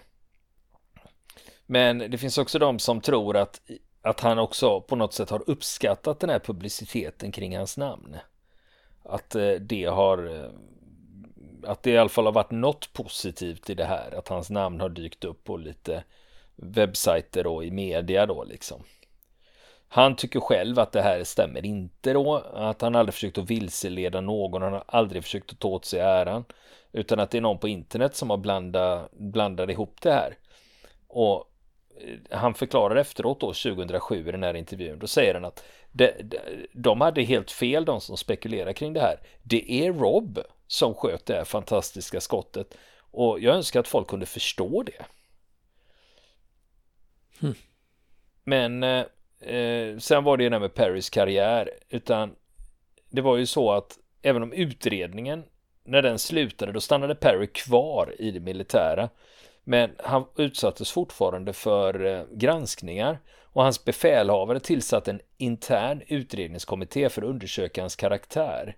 Men 1.65 1.97
det 1.97 2.17
finns 2.17 2.37
också 2.37 2.59
de 2.59 2.79
som 2.79 3.01
tror 3.01 3.37
att, 3.37 3.61
att 4.01 4.19
han 4.19 4.39
också 4.39 4.81
på 4.81 4.95
något 4.95 5.13
sätt 5.13 5.29
har 5.29 5.49
uppskattat 5.49 6.19
den 6.19 6.29
här 6.29 6.39
publiciteten 6.39 7.31
kring 7.31 7.57
hans 7.57 7.77
namn. 7.77 8.17
Att 9.03 9.35
eh, 9.35 9.51
det 9.51 9.85
har 9.85 10.39
eh, 10.39 10.49
att 11.65 11.83
det 11.83 11.91
i 11.91 11.97
alla 11.97 12.09
fall 12.09 12.25
har 12.25 12.31
varit 12.31 12.51
något 12.51 12.93
positivt 12.93 13.69
i 13.69 13.73
det 13.73 13.85
här. 13.85 14.17
Att 14.17 14.27
hans 14.27 14.49
namn 14.49 14.81
har 14.81 14.89
dykt 14.89 15.23
upp 15.23 15.43
på 15.43 15.57
lite 15.57 16.03
webbsajter 16.55 17.47
och 17.47 17.65
i 17.65 17.71
media 17.71 18.25
då 18.25 18.43
liksom. 18.43 18.83
Han 19.87 20.15
tycker 20.15 20.39
själv 20.39 20.79
att 20.79 20.91
det 20.91 21.01
här 21.01 21.23
stämmer 21.23 21.65
inte 21.65 22.13
då, 22.13 22.35
att 22.53 22.81
han 22.81 22.95
aldrig 22.95 23.13
försökt 23.13 23.37
att 23.37 23.49
vilseleda 23.49 24.21
någon, 24.21 24.61
han 24.61 24.73
har 24.73 24.83
aldrig 24.87 25.23
försökt 25.23 25.51
att 25.51 25.59
ta 25.59 25.67
åt 25.67 25.85
sig 25.85 25.99
äran, 25.99 26.45
utan 26.91 27.19
att 27.19 27.31
det 27.31 27.37
är 27.37 27.41
någon 27.41 27.59
på 27.59 27.67
internet 27.67 28.15
som 28.15 28.29
har 28.29 28.37
blandat, 28.37 29.11
blandat 29.11 29.69
ihop 29.69 30.01
det 30.01 30.11
här. 30.11 30.37
Och 31.07 31.51
eh, 32.01 32.37
han 32.37 32.53
förklarar 32.53 32.95
efteråt 32.95 33.39
då 33.39 33.47
2007 33.47 34.27
i 34.27 34.31
den 34.31 34.43
här 34.43 34.53
intervjun, 34.53 34.99
då 34.99 35.07
säger 35.07 35.33
han 35.33 35.45
att 35.45 35.63
de, 35.91 36.11
de, 36.23 36.37
de 36.73 37.01
hade 37.01 37.21
helt 37.21 37.51
fel 37.51 37.85
de 37.85 38.01
som 38.01 38.17
spekulerar 38.17 38.73
kring 38.73 38.93
det 38.93 39.01
här. 39.01 39.19
Det 39.43 39.71
är 39.71 39.93
Rob 39.93 40.39
som 40.67 40.93
sköt 40.93 41.25
det 41.25 41.33
här 41.33 41.43
fantastiska 41.43 42.21
skottet 42.21 42.77
och 43.11 43.39
jag 43.39 43.55
önskar 43.55 43.79
att 43.79 43.87
folk 43.87 44.07
kunde 44.07 44.25
förstå 44.25 44.83
det. 44.83 45.05
Hmm. 47.39 47.55
Men 48.43 48.83
eh, 49.39 49.97
sen 49.97 50.23
var 50.23 50.37
det 50.37 50.43
ju 50.43 50.49
det 50.49 50.59
med 50.59 50.73
Perrys 50.73 51.09
karriär, 51.09 51.69
utan 51.89 52.35
det 53.09 53.21
var 53.21 53.37
ju 53.37 53.45
så 53.45 53.71
att 53.71 53.97
även 54.21 54.43
om 54.43 54.53
utredningen, 54.53 55.43
när 55.83 56.01
den 56.01 56.19
slutade, 56.19 56.71
då 56.71 56.81
stannade 56.81 57.15
Perry 57.15 57.47
kvar 57.47 58.15
i 58.19 58.31
det 58.31 58.39
militära. 58.39 59.09
Men 59.63 59.91
han 59.97 60.25
utsattes 60.37 60.91
fortfarande 60.91 61.53
för 61.53 62.05
eh, 62.05 62.23
granskningar 62.31 63.19
och 63.41 63.63
hans 63.63 63.85
befälhavare 63.85 64.59
tillsatte 64.59 65.11
en 65.11 65.21
intern 65.37 66.01
utredningskommitté 66.07 67.09
för 67.09 67.21
att 67.21 67.27
undersöka 67.29 67.81
hans 67.81 67.95
karaktär. 67.95 68.75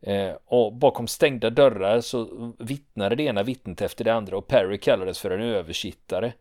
Eh, 0.00 0.34
och 0.44 0.72
bakom 0.72 1.06
stängda 1.06 1.50
dörrar 1.50 2.00
så 2.00 2.52
vittnade 2.58 3.14
det 3.14 3.22
ena 3.22 3.42
vittnet 3.42 3.82
efter 3.82 4.04
det 4.04 4.14
andra 4.14 4.36
och 4.36 4.48
Perry 4.48 4.78
kallades 4.78 5.18
för 5.18 5.30
en 5.30 5.40
översittare. 5.40 6.32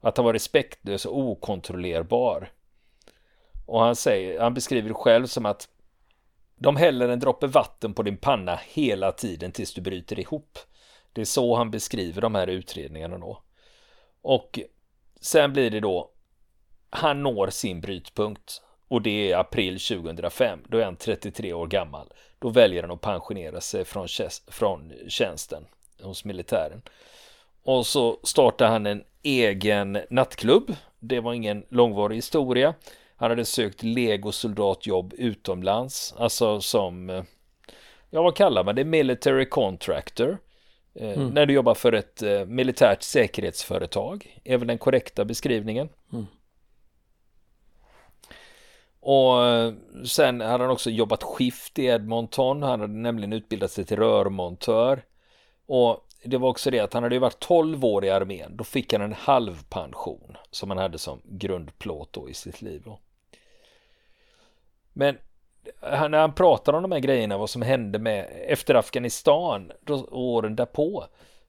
Att 0.00 0.16
han 0.16 0.26
var 0.26 0.32
respektlös 0.32 1.06
och 1.06 1.18
okontrollerbar. 1.18 2.52
Och 3.66 3.80
han, 3.80 3.96
säger, 3.96 4.40
han 4.40 4.54
beskriver 4.54 4.88
det 4.88 4.94
själv 4.94 5.26
som 5.26 5.46
att 5.46 5.68
de 6.56 6.76
häller 6.76 7.08
en 7.08 7.20
droppe 7.20 7.46
vatten 7.46 7.94
på 7.94 8.02
din 8.02 8.16
panna 8.16 8.60
hela 8.64 9.12
tiden 9.12 9.52
tills 9.52 9.74
du 9.74 9.80
bryter 9.80 10.20
ihop. 10.20 10.58
Det 11.12 11.20
är 11.20 11.24
så 11.24 11.54
han 11.54 11.70
beskriver 11.70 12.22
de 12.22 12.34
här 12.34 12.46
utredningarna 12.46 13.18
då. 13.18 13.42
Och 14.22 14.60
sen 15.20 15.52
blir 15.52 15.70
det 15.70 15.80
då, 15.80 16.10
han 16.90 17.22
når 17.22 17.50
sin 17.50 17.80
brytpunkt 17.80 18.62
och 18.88 19.02
det 19.02 19.32
är 19.32 19.36
april 19.36 19.80
2005. 19.80 20.58
Då 20.68 20.78
är 20.78 20.84
han 20.84 20.96
33 20.96 21.52
år 21.52 21.66
gammal. 21.66 22.12
Då 22.38 22.48
väljer 22.48 22.82
han 22.82 22.90
att 22.90 23.00
pensionera 23.00 23.60
sig 23.60 23.84
från, 23.84 24.08
från 24.46 24.92
tjänsten 25.08 25.66
hos 26.02 26.24
militären. 26.24 26.82
Och 27.68 27.86
så 27.86 28.18
startar 28.22 28.68
han 28.68 28.86
en 28.86 29.04
egen 29.22 29.98
nattklubb. 30.10 30.76
Det 30.98 31.20
var 31.20 31.34
ingen 31.34 31.64
långvarig 31.68 32.16
historia. 32.16 32.74
Han 33.16 33.30
hade 33.30 33.44
sökt 33.44 33.82
legosoldatjobb 33.82 35.14
utomlands, 35.18 36.14
alltså 36.18 36.60
som, 36.60 37.10
eh, 37.10 37.22
ja 38.10 38.22
vad 38.22 38.36
kallar 38.36 38.64
man 38.64 38.74
det, 38.74 38.84
military 38.84 39.48
contractor. 39.48 40.38
Eh, 40.94 41.12
mm. 41.12 41.28
När 41.28 41.46
du 41.46 41.54
jobbar 41.54 41.74
för 41.74 41.92
ett 41.92 42.22
eh, 42.22 42.44
militärt 42.44 43.02
säkerhetsföretag, 43.02 44.40
är 44.44 44.58
väl 44.58 44.68
den 44.68 44.78
korrekta 44.78 45.24
beskrivningen. 45.24 45.88
Mm. 46.12 46.26
Och 49.00 49.36
sen 50.06 50.40
hade 50.40 50.64
han 50.64 50.72
också 50.72 50.90
jobbat 50.90 51.22
skift 51.22 51.78
i 51.78 51.84
Edmonton, 51.84 52.62
han 52.62 52.80
hade 52.80 52.92
nämligen 52.92 53.32
utbildat 53.32 53.70
sig 53.70 53.84
till 53.84 53.96
rörmontör. 53.96 55.02
Och 55.66 56.04
det 56.24 56.38
var 56.38 56.48
också 56.48 56.70
det 56.70 56.80
att 56.80 56.92
han 56.92 57.02
hade 57.02 57.14
ju 57.14 57.18
varit 57.18 57.40
12 57.40 57.84
år 57.84 58.04
i 58.04 58.10
armén, 58.10 58.56
då 58.56 58.64
fick 58.64 58.92
han 58.92 59.02
en 59.02 59.12
halvpension 59.12 60.36
som 60.50 60.70
han 60.70 60.78
hade 60.78 60.98
som 60.98 61.20
grundplåt 61.24 62.12
då 62.12 62.30
i 62.30 62.34
sitt 62.34 62.62
liv. 62.62 62.82
Då. 62.84 63.00
Men 64.92 65.18
när 65.82 66.18
han 66.18 66.34
pratar 66.34 66.72
om 66.72 66.82
de 66.82 66.92
här 66.92 67.00
grejerna, 67.00 67.38
vad 67.38 67.50
som 67.50 67.62
hände 67.62 67.98
med 67.98 68.28
efter 68.46 68.74
Afghanistan 68.74 69.72
och 69.86 70.18
åren 70.18 70.56
därpå. 70.56 71.04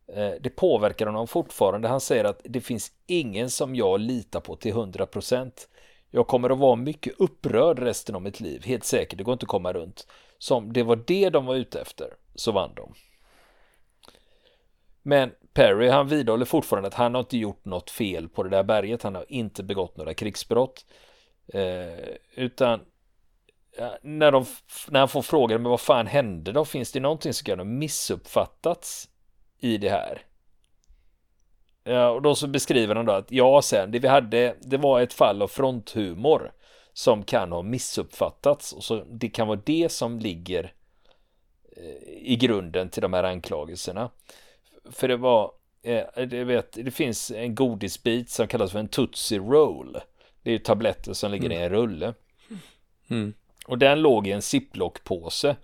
Eh, 0.08 0.32
det 0.42 0.50
påverkar 0.50 1.06
honom 1.06 1.28
fortfarande. 1.28 1.88
Han 1.88 2.02
säger 2.02 2.24
att 2.24 2.42
det 2.44 2.62
finns 2.62 2.92
ingen 3.08 3.50
som 3.50 3.76
jag 3.76 4.00
litar 4.00 4.40
på 4.40 4.56
till 4.56 4.74
100%. 4.74 5.52
Jag 6.12 6.28
kommer 6.28 6.50
att 6.50 6.58
vara 6.58 6.76
mycket 6.76 7.14
upprörd 7.20 7.80
resten 7.80 8.16
av 8.16 8.22
mitt 8.22 8.40
liv, 8.40 8.64
helt 8.66 8.84
säkert. 8.84 9.18
Det 9.18 9.24
går 9.24 9.34
inte 9.34 9.44
att 9.44 9.50
komma 9.50 9.74
runt. 9.74 10.08
Som 10.38 10.74
det 10.74 10.84
var 10.84 11.04
det 11.08 11.30
de 11.30 11.46
var 11.46 11.56
ute 11.56 11.82
efter, 11.82 12.14
så 12.36 12.52
vann 12.52 12.72
de. 12.76 12.94
Men 15.02 15.32
Perry, 15.54 15.88
han 15.88 16.08
vidhåller 16.08 16.46
fortfarande 16.46 16.88
att 16.88 16.94
han 16.94 17.14
har 17.14 17.20
inte 17.20 17.38
gjort 17.38 17.66
något 17.66 17.90
fel 17.90 18.30
på 18.30 18.44
det 18.44 18.50
där 18.50 18.64
berget. 18.64 19.04
Han 19.04 19.16
har 19.16 19.26
inte 19.28 19.64
begått 19.64 19.98
några 19.98 20.14
krigsbrott. 20.14 20.86
Eh, 21.54 22.10
utan 22.36 22.80
när, 24.02 24.32
de, 24.32 24.46
när 24.88 25.00
han 25.00 25.10
får 25.10 25.22
frågan, 25.22 25.62
men 25.62 25.70
vad 25.70 25.82
fan 25.82 26.08
hände 26.08 26.52
då? 26.52 26.66
Finns 26.66 26.92
det 26.92 27.00
någonting 27.00 27.34
som 27.34 27.46
kan 27.46 27.60
ha 27.60 27.66
missuppfattats 27.66 29.10
i 29.60 29.78
det 29.78 29.90
här? 29.90 30.22
Ja, 31.84 32.10
och 32.10 32.22
då 32.22 32.36
så 32.36 32.48
beskriver 32.48 32.96
han 32.96 33.06
då 33.06 33.12
att 33.12 33.32
ja, 33.32 33.62
sen 33.62 33.92
det 33.92 34.00
vi 34.00 34.08
hade, 34.08 34.56
det 34.62 34.78
var 34.78 35.02
ett 35.02 35.14
fall 35.14 35.42
av 35.42 35.48
fronthumor 35.48 36.52
som 36.94 37.24
kan 37.24 37.52
ha 37.52 37.62
missuppfattats 37.62 38.74
och 38.74 38.84
så 38.84 39.04
det 39.04 39.30
kan 39.30 39.48
vara 39.48 39.60
det 39.66 39.92
som 39.92 40.20
ligger 40.20 40.74
eh, 41.78 42.14
i 42.18 42.38
grunden 42.42 42.90
till 42.90 43.02
de 43.02 43.14
här 43.14 43.24
anklagelserna. 43.24 44.10
För 44.92 45.08
det 45.08 45.18
var, 45.18 45.52
eh, 45.84 46.26
det, 46.28 46.44
vet, 46.44 46.72
det 46.72 46.92
finns 46.92 47.32
en 47.32 47.56
godisbit 47.56 48.30
som 48.30 48.48
kallas 48.48 48.72
för 48.72 48.80
en 48.80 48.88
Tootsie 48.88 49.40
Roll. 49.40 49.98
Det 50.44 50.52
är 50.52 50.60
tabletter 50.60 51.14
som 51.14 51.32
ligger 51.32 51.46
mm. 51.46 51.58
i 51.58 51.64
en 51.64 51.70
rulle. 51.70 52.14
Mm. 53.10 53.34
Och 53.68 53.78
den 53.78 54.02
låg 54.02 54.28
i 54.28 54.32
en 54.32 54.42
ziplock-påse. 54.42 55.56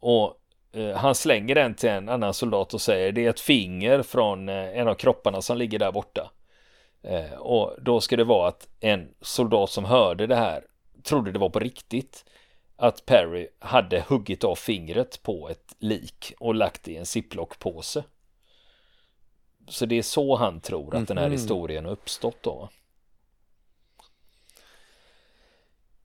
Och 0.00 0.36
eh, 0.72 0.96
han 0.96 1.14
slänger 1.14 1.54
den 1.54 1.74
till 1.74 1.88
en 1.88 2.08
annan 2.08 2.34
soldat 2.34 2.74
och 2.74 2.80
säger 2.80 3.12
det 3.12 3.24
är 3.24 3.30
ett 3.30 3.40
finger 3.40 4.02
från 4.02 4.48
eh, 4.48 4.78
en 4.78 4.88
av 4.88 4.94
kropparna 4.94 5.42
som 5.42 5.58
ligger 5.58 5.78
där 5.78 5.92
borta. 5.92 6.30
Eh, 7.02 7.32
och 7.32 7.76
då 7.82 8.00
ska 8.00 8.16
det 8.16 8.24
vara 8.24 8.48
att 8.48 8.68
en 8.80 9.08
soldat 9.20 9.70
som 9.70 9.84
hörde 9.84 10.26
det 10.26 10.36
här 10.36 10.64
trodde 11.02 11.32
det 11.32 11.38
var 11.38 11.50
på 11.50 11.58
riktigt. 11.58 12.24
Att 12.76 13.06
Perry 13.06 13.48
hade 13.58 14.04
huggit 14.08 14.44
av 14.44 14.54
fingret 14.54 15.22
på 15.22 15.48
ett 15.48 15.76
lik 15.78 16.32
och 16.38 16.54
lagt 16.54 16.84
det 16.84 16.92
i 16.92 16.96
en 16.96 17.04
ziplock-påse. 17.04 18.04
Så 19.68 19.86
det 19.86 19.98
är 19.98 20.02
så 20.02 20.36
han 20.36 20.60
tror 20.60 20.96
att 20.96 21.08
den 21.08 21.18
här 21.18 21.24
mhm. 21.24 21.32
historien 21.32 21.84
har 21.84 21.92
uppstått 21.92 22.36
då. 22.40 22.68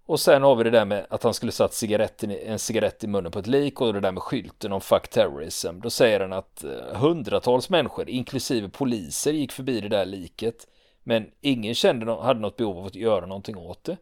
Och 0.05 0.19
sen 0.19 0.43
har 0.43 0.55
vi 0.55 0.63
det 0.63 0.69
där 0.69 0.85
med 0.85 1.05
att 1.09 1.23
han 1.23 1.33
skulle 1.33 1.51
satt 1.51 1.73
cigaretten, 1.73 2.31
en 2.31 2.59
cigarett 2.59 3.03
i 3.03 3.07
munnen 3.07 3.31
på 3.31 3.39
ett 3.39 3.47
lik 3.47 3.81
och 3.81 3.93
det 3.93 3.99
där 3.99 4.11
med 4.11 4.23
skylten 4.23 4.71
om 4.71 4.81
fuck 4.81 5.07
terrorism. 5.07 5.79
Då 5.79 5.89
säger 5.89 6.19
han 6.19 6.33
att 6.33 6.63
eh, 6.63 6.95
hundratals 6.95 7.69
människor, 7.69 8.09
inklusive 8.09 8.69
poliser, 8.69 9.33
gick 9.33 9.51
förbi 9.51 9.81
det 9.81 9.89
där 9.89 10.05
liket. 10.05 10.67
Men 11.03 11.31
ingen 11.41 11.75
kände, 11.75 12.15
hade 12.15 12.39
något 12.39 12.57
behov 12.57 12.77
av 12.77 12.85
att 12.85 12.95
göra 12.95 13.25
någonting 13.25 13.57
åt 13.57 13.83
det. 13.83 13.97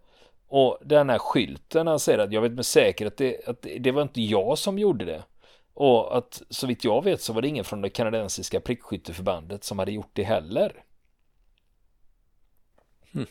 Och 0.47 0.77
den 0.81 1.09
här 1.09 1.19
skylten, 1.19 1.87
han 1.87 1.99
säger 1.99 2.19
att 2.19 2.33
jag 2.33 2.41
vet 2.41 2.51
med 2.51 2.65
säkerhet 2.65 3.13
att 3.13 3.17
det, 3.17 3.47
att 3.47 3.67
det 3.79 3.91
var 3.91 4.01
inte 4.01 4.21
jag 4.21 4.57
som 4.57 4.79
gjorde 4.79 5.05
det. 5.05 5.23
Och 5.73 6.17
att 6.17 6.41
så 6.49 6.67
vitt 6.67 6.83
jag 6.83 7.03
vet 7.03 7.21
så 7.21 7.33
var 7.33 7.41
det 7.41 7.47
ingen 7.47 7.65
från 7.65 7.81
det 7.81 7.89
kanadensiska 7.89 8.59
prickskytteförbandet 8.59 9.63
som 9.63 9.79
hade 9.79 9.91
gjort 9.91 10.11
det 10.13 10.23
heller. 10.23 10.83
Mm. 13.15 13.27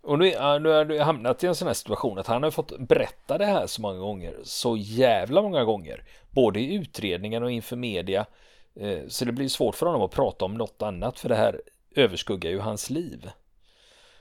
Och 0.00 0.18
nu, 0.18 0.24
nu 0.60 0.68
har 0.68 0.84
du 0.84 1.00
hamnat 1.00 1.44
i 1.44 1.46
en 1.46 1.54
sån 1.54 1.68
här 1.68 1.74
situation 1.74 2.18
att 2.18 2.26
han 2.26 2.42
har 2.42 2.50
fått 2.50 2.78
berätta 2.78 3.38
det 3.38 3.46
här 3.46 3.66
så 3.66 3.82
många 3.82 3.98
gånger, 3.98 4.34
så 4.42 4.76
jävla 4.76 5.42
många 5.42 5.64
gånger, 5.64 6.04
både 6.30 6.60
i 6.60 6.74
utredningen 6.74 7.42
och 7.42 7.50
inför 7.50 7.76
media. 7.76 8.26
Eh, 8.74 9.00
så 9.08 9.24
det 9.24 9.32
blir 9.32 9.48
svårt 9.48 9.74
för 9.74 9.86
honom 9.86 10.02
att 10.02 10.10
prata 10.10 10.44
om 10.44 10.54
något 10.54 10.82
annat 10.82 11.18
för 11.18 11.28
det 11.28 11.34
här 11.34 11.62
överskuggar 11.94 12.50
ju 12.50 12.58
hans 12.58 12.90
liv. 12.90 13.30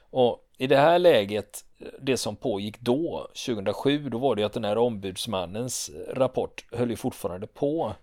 Och 0.09 0.47
i 0.57 0.67
det 0.67 0.77
här 0.77 0.99
läget, 0.99 1.65
det 1.99 2.17
som 2.17 2.35
pågick 2.35 2.79
då, 2.79 3.27
2007, 3.45 4.09
då 4.09 4.17
var 4.17 4.35
det 4.35 4.41
ju 4.41 4.45
att 4.45 4.53
den 4.53 4.65
här 4.65 4.77
ombudsmannens 4.77 5.91
rapport 6.09 6.65
höll 6.71 6.89
ju 6.89 6.95
fortfarande 6.95 7.47
på. 7.47 7.95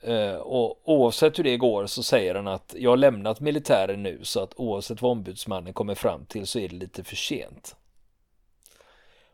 Eh, 0.00 0.34
och 0.34 0.88
oavsett 0.88 1.38
hur 1.38 1.44
det 1.44 1.56
går 1.56 1.86
så 1.86 2.02
säger 2.02 2.34
han 2.34 2.48
att 2.48 2.74
jag 2.78 2.90
har 2.90 2.96
lämnat 2.96 3.40
militären 3.40 4.02
nu 4.02 4.20
så 4.22 4.40
att 4.40 4.54
oavsett 4.56 5.02
vad 5.02 5.12
ombudsmannen 5.12 5.72
kommer 5.72 5.94
fram 5.94 6.24
till 6.26 6.46
så 6.46 6.58
är 6.58 6.68
det 6.68 6.76
lite 6.76 7.04
för 7.04 7.16
sent. 7.16 7.76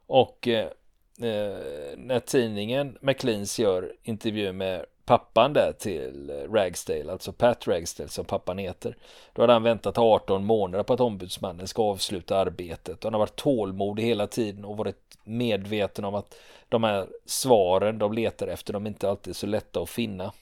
Och 0.07 0.49
eh, 0.49 0.67
eh 1.23 1.59
när 1.97 2.21
tidningen 2.21 2.99
McLeans 3.01 3.59
gör 3.59 3.93
intervju 4.03 4.53
med 4.53 4.85
pappan 5.07 5.53
där 5.53 5.73
till 5.73 6.31
Ragsdale, 6.51 7.13
alltså 7.13 7.33
Pat 7.33 7.69
Ragsdale 7.69 8.09
som 8.09 8.25
pappan 8.25 8.59
heter. 8.59 8.97
Då 9.33 9.43
hade 9.43 9.53
han 9.53 9.63
väntat 9.63 9.99
18 9.99 10.45
månader 10.45 10.85
på 10.85 10.93
att 10.93 11.01
ombudsmannen 11.01 11.69
ska 11.69 11.83
avsluta 11.83 12.39
arbetet. 12.39 13.05
Han 13.05 13.15
har 13.15 13.21
varit 13.21 13.37
tålmodig 13.37 14.03
hela 14.03 14.27
tiden 14.27 14.65
och 14.65 14.77
varit 14.77 15.19
medveten 15.25 16.05
om 16.05 16.15
att 16.15 16.35
de 16.69 16.85
här 16.85 17.07
svaren 17.25 17.99
de 17.99 18.13
letar 18.13 18.49
efter, 18.49 18.73
de 18.73 18.87
är 18.87 18.91
inte 18.91 19.11
alltid 19.11 19.37
så 19.37 19.47
lätta 19.47 19.81
att 19.81 19.91
finna. 19.91 20.33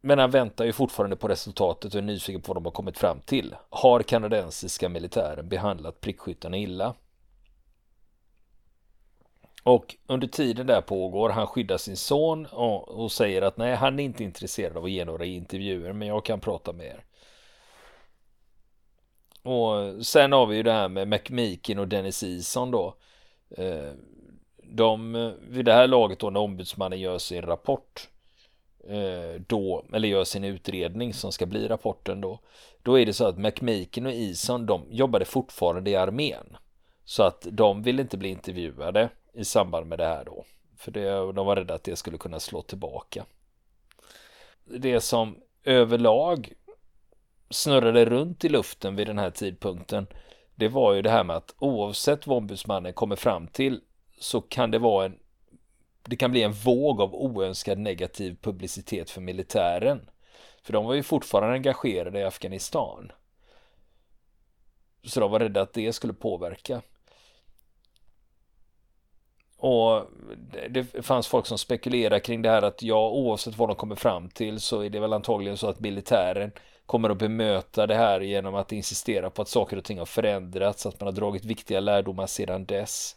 Men 0.00 0.18
han 0.18 0.30
väntar 0.30 0.64
ju 0.64 0.72
fortfarande 0.72 1.16
på 1.16 1.28
resultatet 1.28 1.94
och 1.94 1.98
är 1.98 2.02
nyfiken 2.02 2.42
på 2.42 2.48
vad 2.52 2.56
de 2.56 2.64
har 2.64 2.72
kommit 2.72 2.98
fram 2.98 3.20
till. 3.20 3.54
Har 3.70 4.02
kanadensiska 4.02 4.88
militären 4.88 5.48
behandlat 5.48 6.00
prickskyttarna 6.00 6.56
illa? 6.56 6.94
Och 9.64 9.96
under 10.06 10.26
tiden 10.26 10.66
där 10.66 10.80
pågår, 10.80 11.30
han 11.30 11.46
skyddar 11.46 11.76
sin 11.76 11.96
son 11.96 12.46
och, 12.46 12.88
och, 12.88 13.12
säger 13.12 13.42
att 13.42 13.56
nej, 13.56 13.74
han 13.74 14.00
är 14.00 14.04
inte 14.04 14.24
intresserad 14.24 14.76
av 14.76 14.84
att 14.84 14.90
ge 14.90 15.04
några 15.04 15.24
intervjuer, 15.24 15.92
men 15.92 16.08
jag 16.08 16.24
kan 16.24 16.40
prata 16.40 16.72
med 16.72 16.86
er. 16.86 17.04
Och 19.42 20.06
sen 20.06 20.32
har 20.32 20.46
vi 20.46 20.56
ju 20.56 20.62
det 20.62 20.72
här 20.72 20.88
med 20.88 21.08
McMeekin 21.08 21.78
och 21.78 21.88
Dennis 21.88 22.22
Ison 22.22 22.70
då. 22.70 22.94
Eh, 23.50 23.92
de, 24.62 25.32
vid 25.48 25.64
det 25.64 25.72
här 25.72 25.86
laget 25.86 26.18
då 26.18 26.30
när 26.30 26.40
ombudsmannen 26.40 27.00
gör 27.00 27.18
sin 27.18 27.42
rapport 27.42 28.08
eh, 28.88 29.40
då, 29.46 29.84
eller 29.92 30.08
gör 30.08 30.24
sin 30.24 30.44
utredning 30.44 31.14
som 31.14 31.32
ska 31.32 31.46
bli 31.46 31.68
rapporten 31.68 32.20
då, 32.20 32.38
då 32.82 32.98
är 32.98 33.06
det 33.06 33.12
så 33.12 33.26
att 33.26 33.38
McMeekin 33.38 34.06
och 34.06 34.12
Ison 34.12 34.66
de 34.66 34.82
jobbade 34.90 35.24
fortfarande 35.24 35.90
i 35.90 35.96
armén. 35.96 36.56
Så 37.04 37.22
att 37.22 37.46
de 37.50 37.82
vill 37.82 38.00
inte 38.00 38.16
bli 38.16 38.28
intervjuade 38.28 39.08
i 39.34 39.44
samband 39.44 39.86
med 39.86 39.98
det 39.98 40.06
här 40.06 40.24
då. 40.24 40.44
För 40.76 40.90
det, 40.90 41.32
de 41.32 41.46
var 41.46 41.56
rädda 41.56 41.74
att 41.74 41.84
det 41.84 41.96
skulle 41.96 42.18
kunna 42.18 42.40
slå 42.40 42.62
tillbaka. 42.62 43.24
Det 44.64 45.00
som 45.00 45.36
överlag 45.64 46.52
snurrade 47.50 48.04
runt 48.04 48.44
i 48.44 48.48
luften 48.48 48.96
vid 48.96 49.06
den 49.06 49.18
här 49.18 49.30
tidpunkten 49.30 50.06
det 50.54 50.68
var 50.68 50.94
ju 50.94 51.02
det 51.02 51.10
här 51.10 51.24
med 51.24 51.36
att 51.36 51.54
oavsett 51.58 52.26
vad 52.26 52.38
ombudsmannen 52.38 52.92
kommer 52.92 53.16
fram 53.16 53.46
till 53.46 53.80
så 54.20 54.40
kan 54.40 54.70
det 54.70 54.78
vara 54.78 55.04
en 55.04 55.18
det 56.08 56.16
kan 56.16 56.30
bli 56.30 56.42
en 56.42 56.52
våg 56.52 57.00
av 57.00 57.14
oönskad 57.14 57.78
negativ 57.78 58.36
publicitet 58.42 59.10
för 59.10 59.20
militären. 59.20 60.10
För 60.62 60.72
de 60.72 60.84
var 60.84 60.94
ju 60.94 61.02
fortfarande 61.02 61.54
engagerade 61.54 62.18
i 62.18 62.24
Afghanistan. 62.24 63.12
Så 65.04 65.20
de 65.20 65.30
var 65.30 65.40
rädda 65.40 65.62
att 65.62 65.72
det 65.72 65.92
skulle 65.92 66.12
påverka. 66.12 66.82
Och 69.66 70.06
det 70.70 71.06
fanns 71.06 71.26
folk 71.26 71.46
som 71.46 71.58
spekulerade 71.58 72.20
kring 72.20 72.42
det 72.42 72.50
här 72.50 72.62
att 72.62 72.82
ja, 72.82 73.08
oavsett 73.08 73.58
vad 73.58 73.68
de 73.68 73.76
kommer 73.76 73.94
fram 73.96 74.28
till 74.28 74.60
så 74.60 74.80
är 74.80 74.90
det 74.90 75.00
väl 75.00 75.12
antagligen 75.12 75.56
så 75.56 75.68
att 75.68 75.80
militären 75.80 76.52
kommer 76.86 77.10
att 77.10 77.18
bemöta 77.18 77.86
det 77.86 77.94
här 77.94 78.20
genom 78.20 78.54
att 78.54 78.72
insistera 78.72 79.30
på 79.30 79.42
att 79.42 79.48
saker 79.48 79.76
och 79.76 79.84
ting 79.84 79.98
har 79.98 80.06
förändrats, 80.06 80.86
att 80.86 81.00
man 81.00 81.06
har 81.06 81.12
dragit 81.12 81.44
viktiga 81.44 81.80
lärdomar 81.80 82.26
sedan 82.26 82.64
dess 82.64 83.16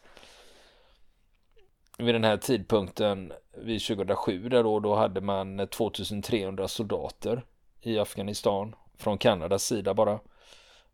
vid 1.98 2.16
den 2.16 2.24
här 2.24 2.38
tidpunkten 2.38 3.34
vid 3.58 3.82
2007 3.82 4.50
där 4.50 4.64
då, 4.64 4.80
då 4.80 4.96
hade 4.96 5.22
man 5.22 5.68
2300 5.68 6.68
soldater 6.68 7.44
i 7.82 8.00
Afghanistan 8.00 8.76
från 8.98 9.18
Kanadas 9.18 9.64
sida 9.64 9.94
bara. 9.94 10.20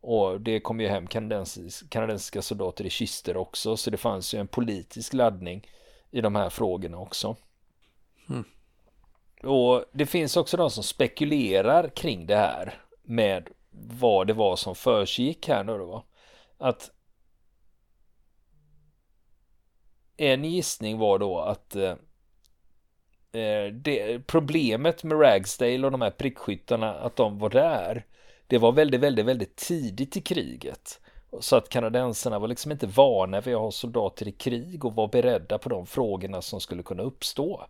Och 0.05 0.41
det 0.41 0.59
kom 0.59 0.79
ju 0.79 0.87
hem 0.87 1.07
kanadensiska, 1.07 1.87
kanadensiska 1.89 2.41
soldater 2.41 2.85
i 2.85 2.89
kister 2.89 3.37
också 3.37 3.77
så 3.77 3.89
det 3.89 3.97
fanns 3.97 4.33
ju 4.33 4.39
en 4.39 4.47
politisk 4.47 5.13
laddning 5.13 5.67
i 6.11 6.21
de 6.21 6.35
här 6.35 6.49
frågorna 6.49 6.97
också. 6.97 7.35
Mm. 8.29 8.43
Och 9.43 9.85
det 9.91 10.05
finns 10.05 10.37
också 10.37 10.57
de 10.57 10.71
som 10.71 10.83
spekulerar 10.83 11.89
kring 11.89 12.25
det 12.25 12.35
här 12.35 12.73
med 13.03 13.49
vad 13.99 14.27
det 14.27 14.33
var 14.33 14.55
som 14.55 14.75
försiggick 14.75 15.47
här 15.47 15.63
nu 15.63 15.77
då. 15.77 16.05
Att 16.57 16.91
en 20.17 20.43
gissning 20.43 20.97
var 20.97 21.19
då 21.19 21.39
att 21.39 21.75
eh, 21.75 21.95
eh, 23.41 23.73
det, 23.73 24.19
problemet 24.27 25.03
med 25.03 25.21
Ragsdale 25.21 25.85
och 25.85 25.91
de 25.91 26.01
här 26.01 26.11
prickskyttarna, 26.11 26.93
att 26.93 27.15
de 27.15 27.39
var 27.39 27.49
där, 27.49 28.05
det 28.53 28.59
var 28.59 28.71
väldigt, 28.71 29.01
väldigt, 29.01 29.25
väldigt 29.25 29.55
tidigt 29.55 30.17
i 30.17 30.21
kriget. 30.21 30.99
Så 31.39 31.55
att 31.55 31.69
kanadensarna 31.69 32.39
var 32.39 32.47
liksom 32.47 32.71
inte 32.71 32.87
vana 32.87 33.41
vid 33.41 33.55
att 33.55 33.61
ha 33.61 33.71
soldater 33.71 34.27
i 34.27 34.31
krig 34.31 34.85
och 34.85 34.95
var 34.95 35.07
beredda 35.07 35.57
på 35.57 35.69
de 35.69 35.85
frågorna 35.85 36.41
som 36.41 36.61
skulle 36.61 36.83
kunna 36.83 37.03
uppstå. 37.03 37.65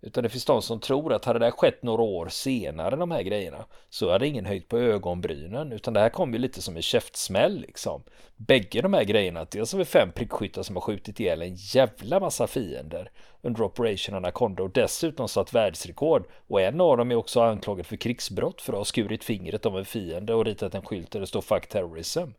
Utan 0.00 0.22
det 0.22 0.28
finns 0.28 0.44
de 0.44 0.62
som 0.62 0.80
tror 0.80 1.12
att 1.12 1.24
hade 1.24 1.38
det 1.38 1.44
här 1.44 1.52
skett 1.52 1.82
några 1.82 2.02
år 2.02 2.28
senare 2.28 2.96
de 2.96 3.10
här 3.10 3.22
grejerna 3.22 3.64
så 3.90 4.12
hade 4.12 4.26
ingen 4.26 4.46
höjt 4.46 4.68
på 4.68 4.78
ögonbrynen 4.78 5.72
utan 5.72 5.94
det 5.94 6.00
här 6.00 6.08
kom 6.08 6.32
ju 6.32 6.38
lite 6.38 6.62
som 6.62 6.76
en 6.76 6.82
käftsmäll 6.82 7.60
liksom. 7.60 8.02
Bägge 8.36 8.82
de 8.82 8.94
här 8.94 9.04
grejerna, 9.04 9.46
dels 9.50 9.72
har 9.72 9.78
vi 9.78 9.84
fem 9.84 10.12
prickskyttar 10.12 10.62
som 10.62 10.76
har 10.76 10.80
skjutit 10.80 11.20
ihjäl 11.20 11.42
en 11.42 11.54
jävla 11.54 12.20
massa 12.20 12.46
fiender 12.46 13.10
under 13.42 13.62
Operation 13.62 14.14
Anaconda 14.14 14.62
och 14.62 14.70
dessutom 14.70 15.28
satt 15.28 15.54
världsrekord 15.54 16.26
och 16.48 16.60
en 16.60 16.80
av 16.80 16.96
dem 16.96 17.10
är 17.10 17.14
också 17.14 17.40
anklagad 17.40 17.86
för 17.86 17.96
krigsbrott 17.96 18.60
för 18.60 18.72
att 18.72 18.78
ha 18.78 18.84
skurit 18.84 19.24
fingret 19.24 19.66
av 19.66 19.78
en 19.78 19.84
fiende 19.84 20.34
och 20.34 20.44
ritat 20.44 20.74
en 20.74 20.82
skylt 20.82 21.10
där 21.10 21.20
det 21.20 21.26
står 21.26 21.40
Fuck 21.40 21.68
Terrorism 21.68 22.30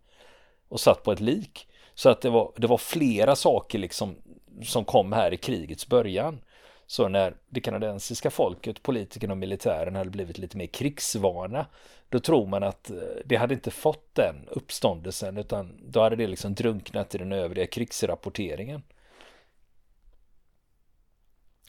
och 0.69 0.79
satt 0.79 1.03
på 1.03 1.11
ett 1.11 1.19
lik. 1.19 1.67
Så 1.93 2.09
att 2.09 2.21
det 2.21 2.29
var, 2.29 2.51
det 2.55 2.67
var 2.67 2.77
flera 2.77 3.35
saker 3.35 3.79
liksom 3.79 4.15
som 4.63 4.85
kom 4.85 5.11
här 5.11 5.33
i 5.33 5.37
krigets 5.37 5.87
början. 5.87 6.41
Så 6.89 7.07
när 7.07 7.35
det 7.49 7.61
kanadensiska 7.61 8.31
folket, 8.31 8.83
politikerna 8.83 9.33
och 9.33 9.37
militären 9.37 9.95
hade 9.95 10.09
blivit 10.09 10.37
lite 10.37 10.57
mer 10.57 10.67
krigsvana 10.67 11.65
då 12.09 12.19
tror 12.19 12.47
man 12.47 12.63
att 12.63 12.89
eh, 12.89 12.97
det 13.25 13.35
hade 13.35 13.53
inte 13.53 13.71
fått 13.71 14.15
den 14.15 14.47
uppståndelsen 14.47 15.37
utan 15.37 15.79
då 15.83 16.01
hade 16.01 16.15
det 16.15 16.27
liksom 16.27 16.55
drunknat 16.55 17.15
i 17.15 17.17
den 17.17 17.31
övriga 17.31 17.67
krigsrapporteringen. 17.67 18.81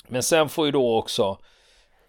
Men 0.08 0.22
sen 0.22 0.48
får 0.48 0.66
ju 0.66 0.72
då 0.72 0.98
också 0.98 1.38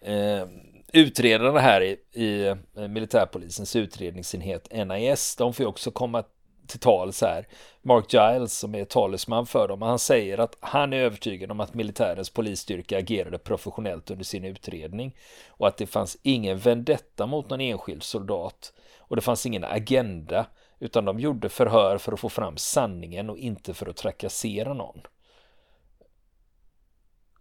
eh, 0.00 0.46
utredarna 0.92 1.60
här 1.60 1.80
i, 1.80 1.96
i 2.12 2.46
eh, 2.46 2.88
militärpolisens 2.88 3.76
utredningsenhet 3.76 4.68
NIS, 4.88 5.36
de 5.36 5.54
får 5.54 5.64
ju 5.64 5.68
också 5.68 5.90
komma 5.90 6.24
till 6.66 6.80
tal 6.80 7.12
så 7.12 7.26
här. 7.26 7.46
Mark 7.82 8.12
Giles 8.12 8.58
som 8.58 8.74
är 8.74 8.84
talesman 8.84 9.46
för 9.46 9.68
dem, 9.68 9.82
han 9.82 9.98
säger 9.98 10.38
att 10.38 10.56
han 10.60 10.92
är 10.92 10.96
övertygad 10.96 11.50
om 11.50 11.60
att 11.60 11.74
militärens 11.74 12.30
polisstyrka 12.30 12.98
agerade 12.98 13.38
professionellt 13.38 14.10
under 14.10 14.24
sin 14.24 14.44
utredning 14.44 15.16
och 15.48 15.68
att 15.68 15.76
det 15.76 15.86
fanns 15.86 16.16
ingen 16.22 16.58
vendetta 16.58 17.26
mot 17.26 17.50
någon 17.50 17.60
enskild 17.60 18.02
soldat 18.02 18.72
och 18.98 19.16
det 19.16 19.22
fanns 19.22 19.46
ingen 19.46 19.64
agenda 19.64 20.46
utan 20.78 21.04
de 21.04 21.20
gjorde 21.20 21.48
förhör 21.48 21.98
för 21.98 22.12
att 22.12 22.20
få 22.20 22.28
fram 22.28 22.56
sanningen 22.56 23.30
och 23.30 23.38
inte 23.38 23.74
för 23.74 23.86
att 23.86 23.96
trakassera 23.96 24.74
någon. 24.74 25.00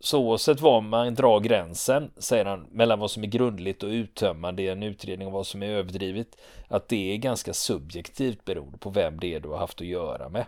Så 0.03 0.19
oavsett 0.19 0.61
var 0.61 0.81
man 0.81 1.15
drar 1.15 1.39
gränsen, 1.39 2.11
säger 2.17 2.45
han, 2.45 2.67
mellan 2.71 2.99
vad 2.99 3.11
som 3.11 3.23
är 3.23 3.27
grundligt 3.27 3.83
och 3.83 3.89
uttömmande 3.89 4.63
i 4.63 4.69
en 4.69 4.83
utredning 4.83 5.27
och 5.27 5.33
vad 5.33 5.47
som 5.47 5.63
är 5.63 5.67
överdrivet, 5.67 6.27
att 6.67 6.87
det 6.87 7.13
är 7.13 7.17
ganska 7.17 7.53
subjektivt 7.53 8.45
beroende 8.45 8.77
på 8.77 8.89
vem 8.89 9.19
det 9.19 9.35
är 9.35 9.39
du 9.39 9.49
har 9.49 9.57
haft 9.57 9.81
att 9.81 9.87
göra 9.87 10.29
med. 10.29 10.45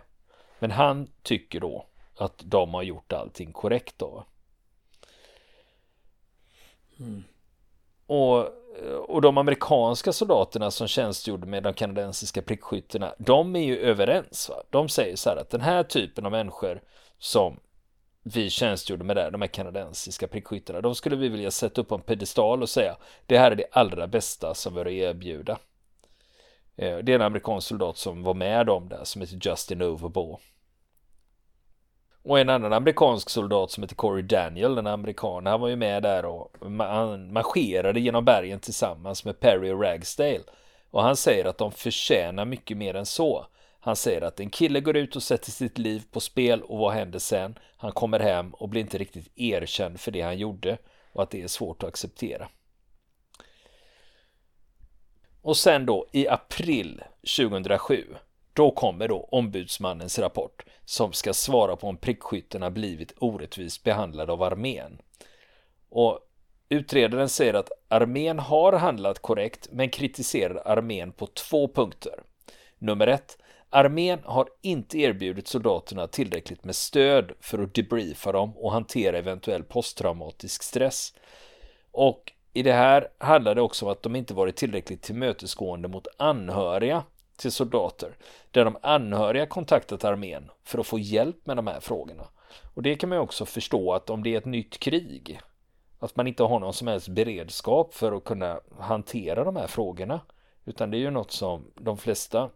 Men 0.58 0.70
han 0.70 1.08
tycker 1.22 1.60
då 1.60 1.86
att 2.18 2.42
de 2.44 2.74
har 2.74 2.82
gjort 2.82 3.12
allting 3.12 3.52
korrekt 3.52 3.98
då. 3.98 4.24
Mm. 6.98 7.24
Och, 8.06 8.48
och 9.08 9.20
de 9.20 9.38
amerikanska 9.38 10.12
soldaterna 10.12 10.70
som 10.70 10.88
tjänstgjorde 10.88 11.46
med 11.46 11.62
de 11.62 11.74
kanadensiska 11.74 12.42
prickskyttarna, 12.42 13.14
de 13.18 13.56
är 13.56 13.64
ju 13.64 13.78
överens. 13.78 14.48
Va? 14.48 14.62
De 14.70 14.88
säger 14.88 15.16
så 15.16 15.30
här 15.30 15.36
att 15.36 15.50
den 15.50 15.60
här 15.60 15.82
typen 15.82 16.26
av 16.26 16.32
människor 16.32 16.80
som 17.18 17.60
vi 18.26 18.50
tjänstgjorde 18.50 19.04
med 19.04 19.16
det, 19.16 19.30
de 19.30 19.40
här 19.40 19.48
kanadensiska 19.48 20.28
prickskyttarna. 20.28 20.80
De 20.80 20.94
skulle 20.94 21.16
vi 21.16 21.28
vilja 21.28 21.50
sätta 21.50 21.80
upp 21.80 21.88
på 21.88 21.94
en 21.94 22.00
pedestal 22.00 22.62
och 22.62 22.68
säga 22.68 22.96
det 23.26 23.38
här 23.38 23.50
är 23.50 23.54
det 23.54 23.66
allra 23.72 24.06
bästa 24.06 24.54
som 24.54 24.74
vi 24.74 24.80
har 24.80 24.86
att 24.86 24.92
erbjuda. 24.92 25.58
Eh, 26.76 26.98
det 26.98 27.12
är 27.12 27.16
en 27.16 27.22
amerikansk 27.22 27.68
soldat 27.68 27.96
som 27.96 28.22
var 28.22 28.34
med 28.34 28.66
dem 28.66 28.88
där 28.88 29.04
som 29.04 29.20
heter 29.20 29.38
Justin 29.42 29.82
Overbaugh. 29.82 30.40
Och 32.22 32.38
en 32.38 32.50
annan 32.50 32.72
amerikansk 32.72 33.30
soldat 33.30 33.70
som 33.70 33.82
heter 33.82 33.96
Corey 33.96 34.22
Daniel, 34.22 34.74
Den 34.74 34.86
amerikan, 34.86 35.46
han 35.46 35.60
var 35.60 35.68
ju 35.68 35.76
med 35.76 36.02
där 36.02 36.24
och 36.24 36.56
han 36.78 37.32
marscherade 37.32 38.00
genom 38.00 38.24
bergen 38.24 38.60
tillsammans 38.60 39.24
med 39.24 39.40
Perry 39.40 39.70
och 39.70 39.82
Ragsdale. 39.82 40.44
Och 40.90 41.02
han 41.02 41.16
säger 41.16 41.44
att 41.44 41.58
de 41.58 41.72
förtjänar 41.72 42.44
mycket 42.44 42.76
mer 42.76 42.94
än 42.94 43.06
så. 43.06 43.46
Han 43.84 43.96
säger 43.96 44.22
att 44.22 44.40
en 44.40 44.50
kille 44.50 44.80
går 44.80 44.96
ut 44.96 45.16
och 45.16 45.22
sätter 45.22 45.50
sitt 45.50 45.78
liv 45.78 46.02
på 46.10 46.20
spel 46.20 46.62
och 46.62 46.78
vad 46.78 46.92
händer 46.92 47.18
sen? 47.18 47.58
Han 47.76 47.92
kommer 47.92 48.20
hem 48.20 48.54
och 48.54 48.68
blir 48.68 48.80
inte 48.80 48.98
riktigt 48.98 49.32
erkänd 49.34 50.00
för 50.00 50.10
det 50.10 50.20
han 50.20 50.38
gjorde 50.38 50.78
och 51.12 51.22
att 51.22 51.30
det 51.30 51.42
är 51.42 51.48
svårt 51.48 51.82
att 51.82 51.88
acceptera. 51.88 52.48
Och 55.42 55.56
sen 55.56 55.86
då 55.86 56.06
i 56.12 56.28
april 56.28 57.02
2007 57.38 58.14
då 58.52 58.70
kommer 58.70 59.08
då 59.08 59.28
ombudsmannens 59.32 60.18
rapport 60.18 60.64
som 60.84 61.12
ska 61.12 61.34
svara 61.34 61.76
på 61.76 61.88
om 61.88 61.96
prickskyttarna 61.96 62.70
blivit 62.70 63.14
orättvist 63.18 63.84
behandlade 63.84 64.32
av 64.32 64.42
armén. 64.42 64.98
Och 65.88 66.20
utredaren 66.68 67.28
säger 67.28 67.54
att 67.54 67.70
armén 67.88 68.38
har 68.38 68.72
handlat 68.72 69.18
korrekt 69.18 69.68
men 69.72 69.90
kritiserar 69.90 70.62
armén 70.64 71.12
på 71.12 71.26
två 71.26 71.68
punkter. 71.68 72.22
Nummer 72.78 73.06
ett, 73.06 73.38
armén 73.74 74.18
har 74.24 74.48
inte 74.62 74.98
erbjudit 74.98 75.48
soldaterna 75.48 76.06
tillräckligt 76.06 76.64
med 76.64 76.76
stöd 76.76 77.32
för 77.40 77.58
att 77.58 77.74
debriefa 77.74 78.32
dem 78.32 78.56
och 78.56 78.72
hantera 78.72 79.18
eventuell 79.18 79.62
posttraumatisk 79.62 80.62
stress. 80.62 81.14
Och 81.90 82.32
i 82.52 82.62
det 82.62 82.72
här 82.72 83.08
handlar 83.18 83.54
det 83.54 83.60
också 83.60 83.86
om 83.86 83.92
att 83.92 84.02
de 84.02 84.16
inte 84.16 84.34
varit 84.34 84.56
tillräckligt 84.56 85.02
tillmötesgående 85.02 85.88
mot 85.88 86.06
anhöriga 86.16 87.04
till 87.36 87.52
soldater, 87.52 88.16
där 88.50 88.64
de 88.64 88.76
anhöriga 88.82 89.46
kontaktat 89.46 90.04
armén 90.04 90.50
för 90.64 90.78
att 90.78 90.86
få 90.86 90.98
hjälp 90.98 91.46
med 91.46 91.56
de 91.56 91.66
här 91.66 91.80
frågorna. 91.80 92.28
Och 92.74 92.82
det 92.82 92.94
kan 92.94 93.08
man 93.08 93.18
ju 93.18 93.22
också 93.22 93.46
förstå 93.46 93.92
att 93.92 94.10
om 94.10 94.22
det 94.22 94.34
är 94.34 94.38
ett 94.38 94.44
nytt 94.44 94.78
krig, 94.78 95.40
att 95.98 96.16
man 96.16 96.26
inte 96.26 96.42
har 96.42 96.60
någon 96.60 96.74
som 96.74 96.88
helst 96.88 97.08
beredskap 97.08 97.94
för 97.94 98.12
att 98.12 98.24
kunna 98.24 98.60
hantera 98.78 99.44
de 99.44 99.56
här 99.56 99.66
frågorna, 99.66 100.20
utan 100.64 100.90
det 100.90 100.96
är 100.96 101.00
ju 101.00 101.10
något 101.10 101.30
som 101.30 101.70
de 101.74 101.98
flesta 101.98 102.50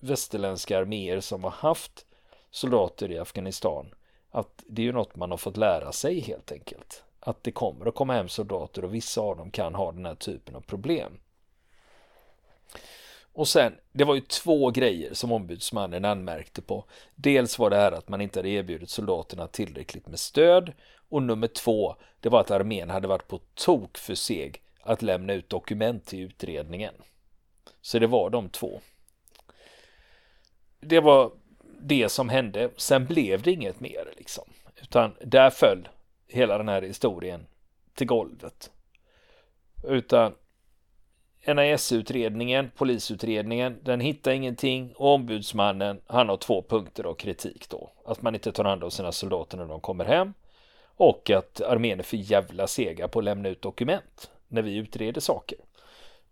västerländska 0.00 0.78
arméer 0.78 1.20
som 1.20 1.44
har 1.44 1.50
haft 1.50 2.06
soldater 2.50 3.10
i 3.10 3.18
Afghanistan, 3.18 3.94
att 4.30 4.64
det 4.66 4.82
är 4.82 4.86
ju 4.86 4.92
något 4.92 5.16
man 5.16 5.30
har 5.30 5.38
fått 5.38 5.56
lära 5.56 5.92
sig 5.92 6.20
helt 6.20 6.52
enkelt. 6.52 7.04
Att 7.20 7.44
det 7.44 7.52
kommer 7.52 7.86
att 7.86 7.94
komma 7.94 8.14
hem 8.14 8.28
soldater 8.28 8.84
och 8.84 8.94
vissa 8.94 9.20
av 9.20 9.36
dem 9.36 9.50
kan 9.50 9.74
ha 9.74 9.92
den 9.92 10.06
här 10.06 10.14
typen 10.14 10.56
av 10.56 10.60
problem. 10.60 11.12
Och 13.32 13.48
sen, 13.48 13.72
det 13.92 14.04
var 14.04 14.14
ju 14.14 14.20
två 14.20 14.70
grejer 14.70 15.14
som 15.14 15.32
ombudsmannen 15.32 16.04
anmärkte 16.04 16.62
på. 16.62 16.84
Dels 17.14 17.58
var 17.58 17.70
det 17.70 17.76
här 17.76 17.92
att 17.92 18.08
man 18.08 18.20
inte 18.20 18.38
hade 18.38 18.48
erbjudit 18.48 18.90
soldaterna 18.90 19.46
tillräckligt 19.46 20.06
med 20.06 20.18
stöd 20.18 20.72
och 21.08 21.22
nummer 21.22 21.46
två, 21.46 21.96
det 22.20 22.28
var 22.28 22.40
att 22.40 22.50
armén 22.50 22.90
hade 22.90 23.08
varit 23.08 23.28
på 23.28 23.40
tok 23.54 23.98
för 23.98 24.14
seg 24.14 24.62
att 24.82 25.02
lämna 25.02 25.32
ut 25.32 25.48
dokument 25.48 26.06
till 26.06 26.20
utredningen. 26.20 26.94
Så 27.80 27.98
det 27.98 28.06
var 28.06 28.30
de 28.30 28.48
två. 28.48 28.80
Det 30.80 31.00
var 31.00 31.32
det 31.80 32.08
som 32.08 32.28
hände. 32.28 32.70
Sen 32.76 33.06
blev 33.06 33.42
det 33.42 33.52
inget 33.52 33.80
mer 33.80 34.12
liksom, 34.16 34.44
utan 34.82 35.14
där 35.24 35.50
föll 35.50 35.88
hela 36.28 36.58
den 36.58 36.68
här 36.68 36.82
historien 36.82 37.46
till 37.94 38.06
golvet. 38.06 38.70
Utan 39.84 40.34
NIS-utredningen, 41.46 42.70
polisutredningen, 42.76 43.78
den 43.82 44.00
hittar 44.00 44.30
ingenting 44.30 44.92
och 44.96 45.14
ombudsmannen, 45.14 46.00
han 46.06 46.28
har 46.28 46.36
två 46.36 46.62
punkter 46.62 47.04
av 47.04 47.14
kritik 47.14 47.68
då. 47.68 47.90
Att 48.04 48.22
man 48.22 48.34
inte 48.34 48.52
tar 48.52 48.64
hand 48.64 48.84
om 48.84 48.90
sina 48.90 49.12
soldater 49.12 49.58
när 49.58 49.66
de 49.66 49.80
kommer 49.80 50.04
hem 50.04 50.34
och 50.84 51.30
att 51.30 51.60
armén 51.60 51.98
är 51.98 52.02
för 52.02 52.16
jävla 52.16 52.66
sega 52.66 53.08
på 53.08 53.18
att 53.18 53.24
lämna 53.24 53.48
ut 53.48 53.62
dokument 53.62 54.30
när 54.48 54.62
vi 54.62 54.76
utreder 54.76 55.20
saker. 55.20 55.58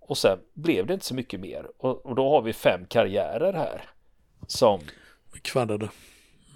Och 0.00 0.18
sen 0.18 0.38
blev 0.54 0.86
det 0.86 0.94
inte 0.94 1.06
så 1.06 1.14
mycket 1.14 1.40
mer 1.40 1.66
och, 1.78 2.06
och 2.06 2.14
då 2.14 2.30
har 2.30 2.42
vi 2.42 2.52
fem 2.52 2.86
karriärer 2.86 3.52
här 3.52 3.90
som 4.48 4.80
kvaddade. 5.42 5.88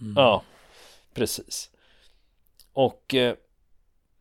Mm. 0.00 0.14
Ja, 0.16 0.42
precis. 1.14 1.70
Och 2.72 3.14
eh, 3.14 3.34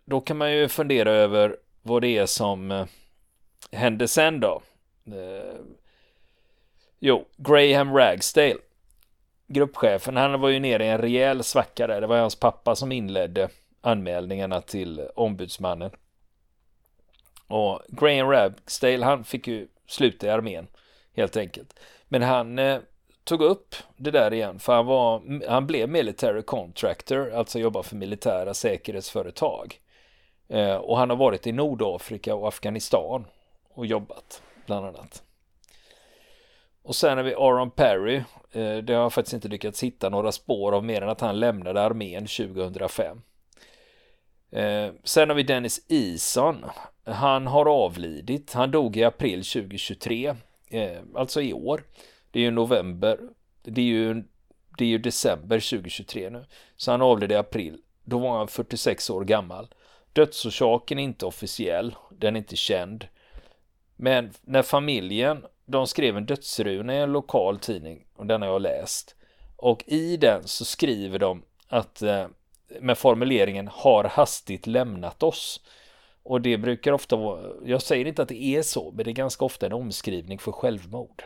då 0.05 0.21
kan 0.21 0.37
man 0.37 0.53
ju 0.53 0.67
fundera 0.67 1.11
över 1.11 1.57
vad 1.81 2.01
det 2.01 2.17
är 2.17 2.25
som 2.25 2.71
eh, 2.71 2.85
hände 3.71 4.07
sen 4.07 4.39
då? 4.39 4.61
Eh, 5.05 5.59
jo, 6.99 7.25
Graham 7.37 7.93
Ragsdale, 7.93 8.57
gruppchefen, 9.47 10.17
han 10.17 10.41
var 10.41 10.49
ju 10.49 10.59
nere 10.59 10.85
i 10.85 10.89
en 10.89 11.01
rejäl 11.01 11.43
svacka 11.43 11.87
där. 11.87 12.01
Det 12.01 12.07
var 12.07 12.17
hans 12.17 12.35
pappa 12.35 12.75
som 12.75 12.91
inledde 12.91 13.49
anmälningarna 13.81 14.61
till 14.61 15.07
ombudsmannen. 15.15 15.91
Och 17.47 17.81
Graham 17.87 18.29
Ragsdale, 18.29 19.05
han 19.05 19.23
fick 19.23 19.47
ju 19.47 19.67
sluta 19.85 20.27
i 20.27 20.29
armén 20.29 20.67
helt 21.15 21.37
enkelt. 21.37 21.79
Men 22.07 22.21
han 22.21 22.59
eh, 22.59 22.79
tog 23.23 23.41
upp 23.41 23.75
det 23.97 24.11
där 24.11 24.33
igen 24.33 24.59
för 24.59 24.73
han, 24.73 24.85
var, 24.85 25.21
han 25.49 25.67
blev 25.67 25.89
military 25.89 26.41
contractor, 26.41 27.31
alltså 27.33 27.59
jobbar 27.59 27.83
för 27.83 27.95
militära 27.95 28.53
säkerhetsföretag. 28.53 29.79
Eh, 30.47 30.75
och 30.75 30.97
han 30.97 31.09
har 31.09 31.17
varit 31.17 31.47
i 31.47 31.51
Nordafrika 31.51 32.35
och 32.35 32.47
Afghanistan 32.47 33.25
och 33.73 33.85
jobbat 33.85 34.41
bland 34.65 34.85
annat. 34.85 35.23
Och 36.83 36.95
sen 36.95 37.17
har 37.17 37.23
vi 37.23 37.33
Aaron 37.33 37.71
Perry. 37.71 38.15
Eh, 38.51 38.77
det 38.77 38.93
har 38.93 39.01
jag 39.01 39.13
faktiskt 39.13 39.33
inte 39.33 39.47
lyckats 39.47 39.83
hitta 39.83 40.09
några 40.09 40.31
spår 40.31 40.71
av 40.71 40.83
mer 40.83 41.01
än 41.01 41.09
att 41.09 41.21
han 41.21 41.39
lämnade 41.39 41.81
armén 41.81 42.27
2005. 42.27 43.21
Eh, 44.51 44.89
sen 45.03 45.29
har 45.29 45.35
vi 45.35 45.43
Dennis 45.43 45.85
Eason. 45.87 46.65
Han 47.03 47.47
har 47.47 47.65
avlidit. 47.65 48.53
Han 48.53 48.71
dog 48.71 48.97
i 48.97 49.03
april 49.03 49.43
2023. 49.43 50.35
Eh, 50.67 50.97
alltså 51.15 51.41
i 51.41 51.53
år. 51.53 51.83
Det 52.31 52.39
är 52.39 52.43
ju 52.43 52.51
november. 52.51 53.19
Det 53.63 53.81
är 53.81 53.85
ju, 53.85 54.23
det 54.77 54.85
är 54.85 54.89
ju 54.89 54.97
december 54.97 55.59
2023 55.59 56.29
nu. 56.29 56.45
Så 56.75 56.91
han 56.91 57.01
avled 57.01 57.31
i 57.31 57.35
april. 57.35 57.81
Då 58.03 58.19
var 58.19 58.37
han 58.37 58.47
46 58.47 59.09
år 59.09 59.23
gammal. 59.23 59.67
Dödsorsaken 60.13 60.99
är 60.99 61.03
inte 61.03 61.25
officiell. 61.25 61.95
Den 62.11 62.35
är 62.35 62.39
inte 62.39 62.55
känd. 62.55 63.07
Men 63.95 64.31
när 64.41 64.61
familjen, 64.61 65.45
de 65.65 65.87
skrev 65.87 66.17
en 66.17 66.25
dödsruna 66.25 66.95
i 66.95 66.97
en 66.97 67.11
lokal 67.11 67.59
tidning 67.59 68.05
och 68.15 68.25
den 68.25 68.41
har 68.41 68.49
jag 68.49 68.61
läst. 68.61 69.15
Och 69.55 69.83
i 69.87 70.17
den 70.17 70.47
så 70.47 70.65
skriver 70.65 71.19
de 71.19 71.43
att 71.67 72.01
eh, 72.01 72.27
med 72.79 72.97
formuleringen 72.97 73.67
har 73.67 74.03
hastigt 74.03 74.67
lämnat 74.67 75.23
oss. 75.23 75.61
Och 76.23 76.41
det 76.41 76.57
brukar 76.57 76.91
ofta 76.91 77.15
vara, 77.15 77.51
jag 77.65 77.81
säger 77.81 78.05
inte 78.05 78.21
att 78.21 78.29
det 78.29 78.43
är 78.43 78.61
så, 78.61 78.91
men 78.91 79.05
det 79.05 79.11
är 79.11 79.13
ganska 79.13 79.45
ofta 79.45 79.65
en 79.65 79.73
omskrivning 79.73 80.39
för 80.39 80.51
självmord. 80.51 81.23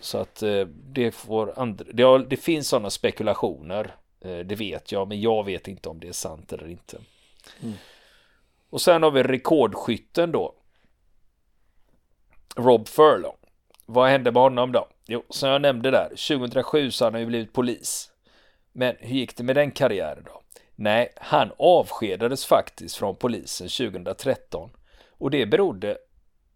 Så 0.00 0.18
att 0.18 0.42
eh, 0.42 0.66
det 0.66 1.10
får 1.10 1.52
andra, 1.56 1.84
det, 1.92 2.02
har, 2.02 2.18
det 2.18 2.36
finns 2.36 2.68
sådana 2.68 2.90
spekulationer, 2.90 3.94
eh, 4.20 4.38
det 4.38 4.54
vet 4.54 4.92
jag, 4.92 5.08
men 5.08 5.20
jag 5.20 5.44
vet 5.44 5.68
inte 5.68 5.88
om 5.88 6.00
det 6.00 6.08
är 6.08 6.12
sant 6.12 6.52
eller 6.52 6.68
inte. 6.68 6.98
Mm. 7.60 7.74
Och 8.70 8.80
sen 8.80 9.02
har 9.02 9.10
vi 9.10 9.22
rekordskytten 9.22 10.32
då. 10.32 10.54
Rob 12.56 12.88
Furlong. 12.88 13.36
Vad 13.86 14.10
hände 14.10 14.32
med 14.32 14.42
honom 14.42 14.72
då? 14.72 14.88
Jo, 15.06 15.22
som 15.28 15.48
jag 15.48 15.62
nämnde 15.62 15.90
där, 15.90 16.08
2007 16.08 16.90
så 16.90 17.04
har 17.04 17.12
han 17.12 17.20
ju 17.20 17.26
blivit 17.26 17.52
polis. 17.52 18.10
Men 18.72 18.96
hur 18.98 19.16
gick 19.16 19.36
det 19.36 19.42
med 19.42 19.56
den 19.56 19.70
karriären 19.70 20.22
då? 20.26 20.40
Nej, 20.74 21.12
han 21.16 21.52
avskedades 21.58 22.46
faktiskt 22.46 22.96
från 22.96 23.16
polisen 23.16 23.68
2013 23.68 24.70
och 25.10 25.30
det 25.30 25.46
berodde 25.46 25.98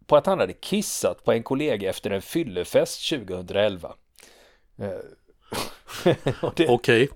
på 0.07 0.15
att 0.15 0.25
han 0.25 0.39
hade 0.39 0.53
kissat 0.53 1.23
på 1.23 1.31
en 1.31 1.43
kollega 1.43 1.89
efter 1.89 2.11
en 2.11 2.21
fyllefest 2.21 3.09
2011. 3.09 3.93
Okej. 6.41 6.69
Okay. 6.69 7.07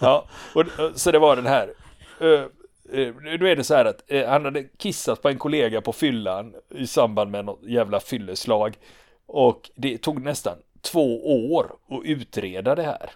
ja, 0.00 0.26
och, 0.54 0.64
så 0.94 1.10
det 1.10 1.18
var 1.18 1.36
den 1.36 1.46
här. 1.46 1.74
Eh, 2.20 3.14
nu 3.22 3.48
är 3.50 3.56
det 3.56 3.64
så 3.64 3.74
här 3.74 3.84
att 3.84 4.02
eh, 4.06 4.28
han 4.28 4.44
hade 4.44 4.64
kissat 4.64 5.22
på 5.22 5.28
en 5.28 5.38
kollega 5.38 5.80
på 5.80 5.92
fyllan 5.92 6.54
i 6.70 6.86
samband 6.86 7.30
med 7.30 7.44
något 7.44 7.62
jävla 7.62 8.00
fylleslag. 8.00 8.76
Och 9.26 9.70
det 9.74 9.98
tog 9.98 10.22
nästan 10.22 10.58
två 10.80 11.38
år 11.54 11.76
att 11.88 12.04
utreda 12.04 12.74
det 12.74 12.82
här. 12.82 13.10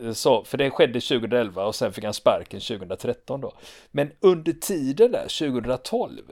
Eh, 0.00 0.12
så, 0.12 0.44
för 0.44 0.58
det 0.58 0.70
skedde 0.70 1.00
2011 1.00 1.66
och 1.66 1.74
sen 1.74 1.92
fick 1.92 2.04
han 2.04 2.14
sparken 2.14 2.60
2013 2.60 3.40
då. 3.40 3.52
Men 3.90 4.12
under 4.20 4.52
tiden 4.52 5.12
där, 5.12 5.50
2012, 5.50 6.22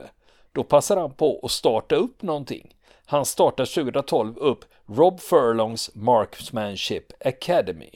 då 0.55 0.63
passar 0.63 0.97
han 0.97 1.13
på 1.13 1.39
att 1.43 1.51
starta 1.51 1.95
upp 1.95 2.21
någonting. 2.21 2.75
Han 3.05 3.25
startar 3.25 3.65
2012 3.65 4.37
upp 4.37 4.65
Rob 4.85 5.19
Furlongs 5.19 5.95
Marksmanship 5.95 7.25
Academy. 7.25 7.91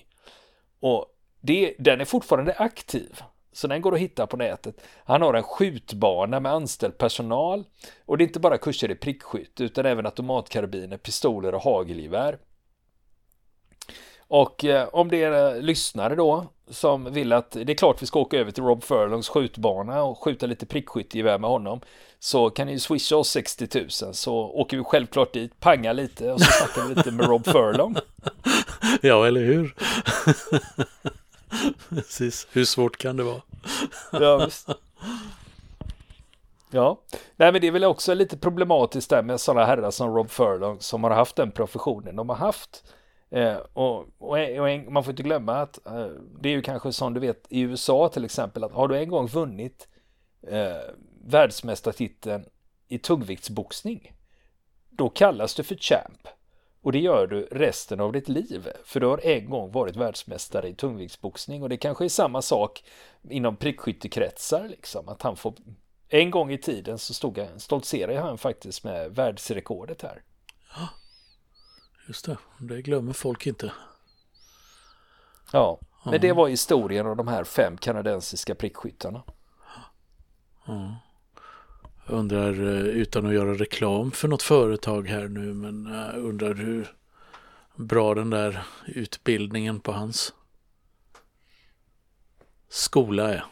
Och 0.80 1.06
det, 1.42 1.76
den 1.80 2.02
är 2.02 2.06
fortfarande 2.06 2.54
aktiv. 2.58 3.22
Så 3.52 3.68
den 3.68 3.82
går 3.82 3.94
att 3.94 4.00
hitta 4.00 4.28
på 4.28 4.38
nätet. 4.38 4.82
Han 5.04 5.22
har 5.22 5.34
en 5.34 5.44
skjutbana 5.44 6.40
med 6.40 6.52
anställd 6.52 6.98
personal 6.98 7.64
och 8.06 8.18
det 8.18 8.24
är 8.24 8.28
inte 8.28 8.40
bara 8.40 8.58
kurser 8.58 8.92
i 8.92 8.96
prickskytt 8.96 9.62
utan 9.62 9.86
även 9.86 10.06
automatkarbiner, 10.06 10.98
pistoler 10.98 11.56
och 11.56 11.62
hagelgevär. 11.62 12.38
Och 14.30 14.66
eh, 14.66 14.88
om 14.92 15.10
det 15.10 15.24
är 15.24 15.56
eh, 15.56 15.62
lyssnare 15.62 16.16
då 16.16 16.46
som 16.70 17.14
vill 17.14 17.34
att 17.34 17.52
det 17.52 17.72
är 17.72 17.76
klart 17.76 18.02
vi 18.02 18.06
ska 18.06 18.20
åka 18.20 18.38
över 18.38 18.52
till 18.52 18.64
Rob 18.64 18.84
Furlongs 18.84 19.30
skjutbana 19.30 20.04
och 20.04 20.24
skjuta 20.24 20.46
lite 20.46 20.66
prickskyttegevär 20.66 21.38
med 21.38 21.50
honom 21.50 21.82
så 22.20 22.50
kan 22.50 22.68
ni 22.68 22.74
ju 22.74 22.80
swisha 22.80 23.16
oss 23.16 23.30
60 23.30 23.68
000 23.80 24.14
så 24.14 24.36
åker 24.36 24.78
vi 24.78 24.84
självklart 24.84 25.34
dit, 25.34 25.60
panga 25.60 25.94
lite 25.94 26.32
och 26.32 26.42
så 26.42 26.52
snackar 26.52 26.88
vi 26.88 26.96
lite 26.96 27.12
med 27.12 27.26
Rob 27.26 27.46
Furlong. 27.46 27.96
ja, 29.02 29.28
eller 29.28 29.42
hur? 29.42 29.76
Precis, 31.90 32.48
hur 32.52 32.66
svårt 32.66 32.98
kan 32.98 33.18
det 33.18 33.24
vara? 33.24 33.42
ja, 34.12 34.38
visst. 34.46 34.70
Ja, 36.72 37.02
nej 37.36 37.52
men 37.52 37.62
det 37.62 37.68
är 37.68 37.72
väl 37.72 37.84
också 37.84 38.14
lite 38.14 38.38
problematiskt 38.38 39.10
där 39.10 39.24
med 39.24 39.42
sådana 39.42 39.66
herrar 39.66 39.92
som 39.92 40.16
Rob 40.16 40.30
Furlong 40.30 40.78
som 40.80 41.04
har 41.04 41.12
haft 41.12 41.36
den 41.36 41.52
professionen 41.52 42.16
de 42.16 42.30
har 42.30 42.36
haft. 42.36 42.84
Eh, 43.32 43.58
och, 43.74 43.98
och, 43.98 44.38
och 44.58 44.70
en, 44.70 44.94
man 44.94 45.04
får 45.04 45.12
inte 45.12 45.24
glömma 45.24 45.56
att 45.56 45.86
eh, 45.86 46.08
det 46.40 46.50
är 46.50 46.54
ju 46.54 46.62
kanske 46.62 46.94
som 46.94 47.14
du 47.14 47.20
vet 47.20 47.46
i 47.50 47.60
USA 47.60 48.10
till 48.10 48.26
exempel 48.26 48.64
att 48.64 48.72
har 48.72 48.88
du 48.88 48.98
en 48.98 49.10
gång 49.10 49.28
vunnit 49.28 49.88
eh, 50.48 50.94
världsmästartiteln 51.26 52.46
i 52.88 52.98
tungviktsboxning 52.98 54.14
då 55.00 55.10
kallas 55.10 55.56
du 55.56 55.64
för 55.64 55.76
champ. 55.76 56.28
Och 56.82 56.92
det 56.92 57.00
gör 57.00 57.28
du 57.28 57.48
resten 57.52 58.00
av 58.00 58.12
ditt 58.12 58.30
liv. 58.30 58.70
För 58.84 59.00
du 59.00 59.08
har 59.08 59.26
en 59.26 59.50
gång 59.50 59.72
varit 59.72 59.96
världsmästare 59.96 60.70
i 60.70 60.74
tungviktsboxning. 60.74 61.64
Och 61.64 61.70
det 61.70 61.78
kanske 61.78 62.06
är 62.06 62.10
samma 62.10 62.42
sak 62.42 62.84
inom 63.30 63.56
prickskyttekretsar. 63.56 64.68
Liksom, 64.68 65.10
att 65.10 65.22
han 65.22 65.36
får... 65.36 65.54
En 66.10 66.32
gång 66.32 66.52
i 66.52 66.58
tiden 66.58 66.98
så 66.98 67.14
stod 67.14 67.38
han, 67.38 67.60
stoltserade 67.60 68.20
han 68.20 68.38
faktiskt 68.38 68.84
med 68.84 69.16
världsrekordet 69.16 70.02
här. 70.02 70.22
Just 72.10 72.26
det, 72.26 72.38
det 72.58 72.82
glömmer 72.82 73.14
folk 73.14 73.48
inte. 73.48 73.72
Ja, 75.52 75.80
men 76.06 76.22
det 76.22 76.34
var 76.34 76.48
historien 76.48 77.08
om 77.08 77.18
de 77.18 77.28
här 77.28 77.44
fem 77.44 77.78
kanadensiska 77.78 78.56
prickskyttarna. 78.56 79.24
Jag 80.66 82.16
undrar, 82.18 82.52
eh, 82.52 82.88
utan 82.88 83.26
att 83.26 83.34
göra 83.34 83.54
reklam 83.54 84.12
för 84.12 84.28
något 84.28 84.44
företag 84.44 85.08
här 85.08 85.28
nu, 85.28 85.54
men 85.54 85.86
jag 85.86 86.24
undrar 86.24 86.54
hur 86.54 86.96
bra 87.76 88.16
den 88.16 88.30
där 88.30 88.64
utbildningen 88.88 89.80
på 89.80 89.92
hans 89.92 90.34
skola 92.70 93.34
är. 93.34 93.46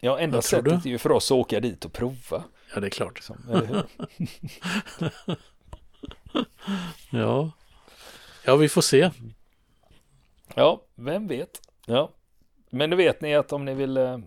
Ja, 0.00 0.18
enda 0.18 0.42
sättet 0.42 0.82
du? 0.82 0.88
är 0.88 0.92
ju 0.92 0.98
för 0.98 1.12
oss 1.12 1.30
att 1.30 1.36
åka 1.36 1.60
dit 1.60 1.84
och 1.84 1.92
prova. 1.92 2.44
Ja, 2.74 2.80
det 2.80 2.86
är 2.86 2.90
klart. 2.90 3.14
Liksom, 3.14 3.38
eller 3.50 3.66
hur? 3.66 3.86
Ja, 7.10 7.50
ja 8.44 8.56
vi 8.56 8.68
får 8.68 8.82
se. 8.82 9.10
Ja, 10.54 10.82
vem 10.94 11.28
vet. 11.28 11.60
Ja. 11.86 12.12
Men 12.70 12.90
nu 12.90 12.96
vet 12.96 13.20
ni 13.20 13.34
att 13.34 13.52
om 13.52 13.64
ni 13.64 13.74
vill, 13.74 13.96
eh, 13.96 14.18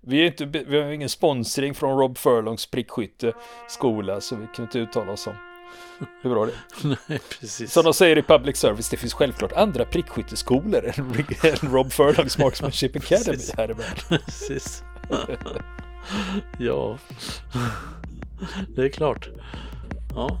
vi, 0.00 0.20
är 0.20 0.26
inte, 0.26 0.44
vi 0.44 0.80
har 0.80 0.90
ingen 0.90 1.08
sponsring 1.08 1.74
från 1.74 1.98
Rob 1.98 2.18
Furlongs 2.18 2.66
prickskytteskola 2.66 4.20
så 4.20 4.36
vi 4.36 4.46
kan 4.56 4.64
inte 4.64 4.78
uttala 4.78 5.12
oss 5.12 5.26
om 5.26 5.34
hur 6.22 6.30
bra 6.30 6.46
det 6.46 6.52
är. 6.52 6.98
Nej, 7.08 7.20
precis. 7.40 7.72
Som 7.72 7.84
de 7.84 7.94
säger 7.94 8.18
i 8.18 8.22
public 8.22 8.56
service, 8.56 8.88
det 8.88 8.96
finns 8.96 9.14
självklart 9.14 9.52
andra 9.52 9.84
prickskytteskolor 9.84 10.84
än, 10.84 11.14
Rob 11.72 11.92
Furlongs 11.92 12.38
Marksmanship 12.38 12.96
Academy 12.96 13.24
Precis. 13.24 13.54
här 13.56 13.70
i 13.70 13.72
världen. 13.72 14.20
Precis. 14.24 14.82
ja, 16.58 16.98
det 18.76 18.82
är 18.82 18.88
klart. 18.88 19.28
Ja, 20.14 20.40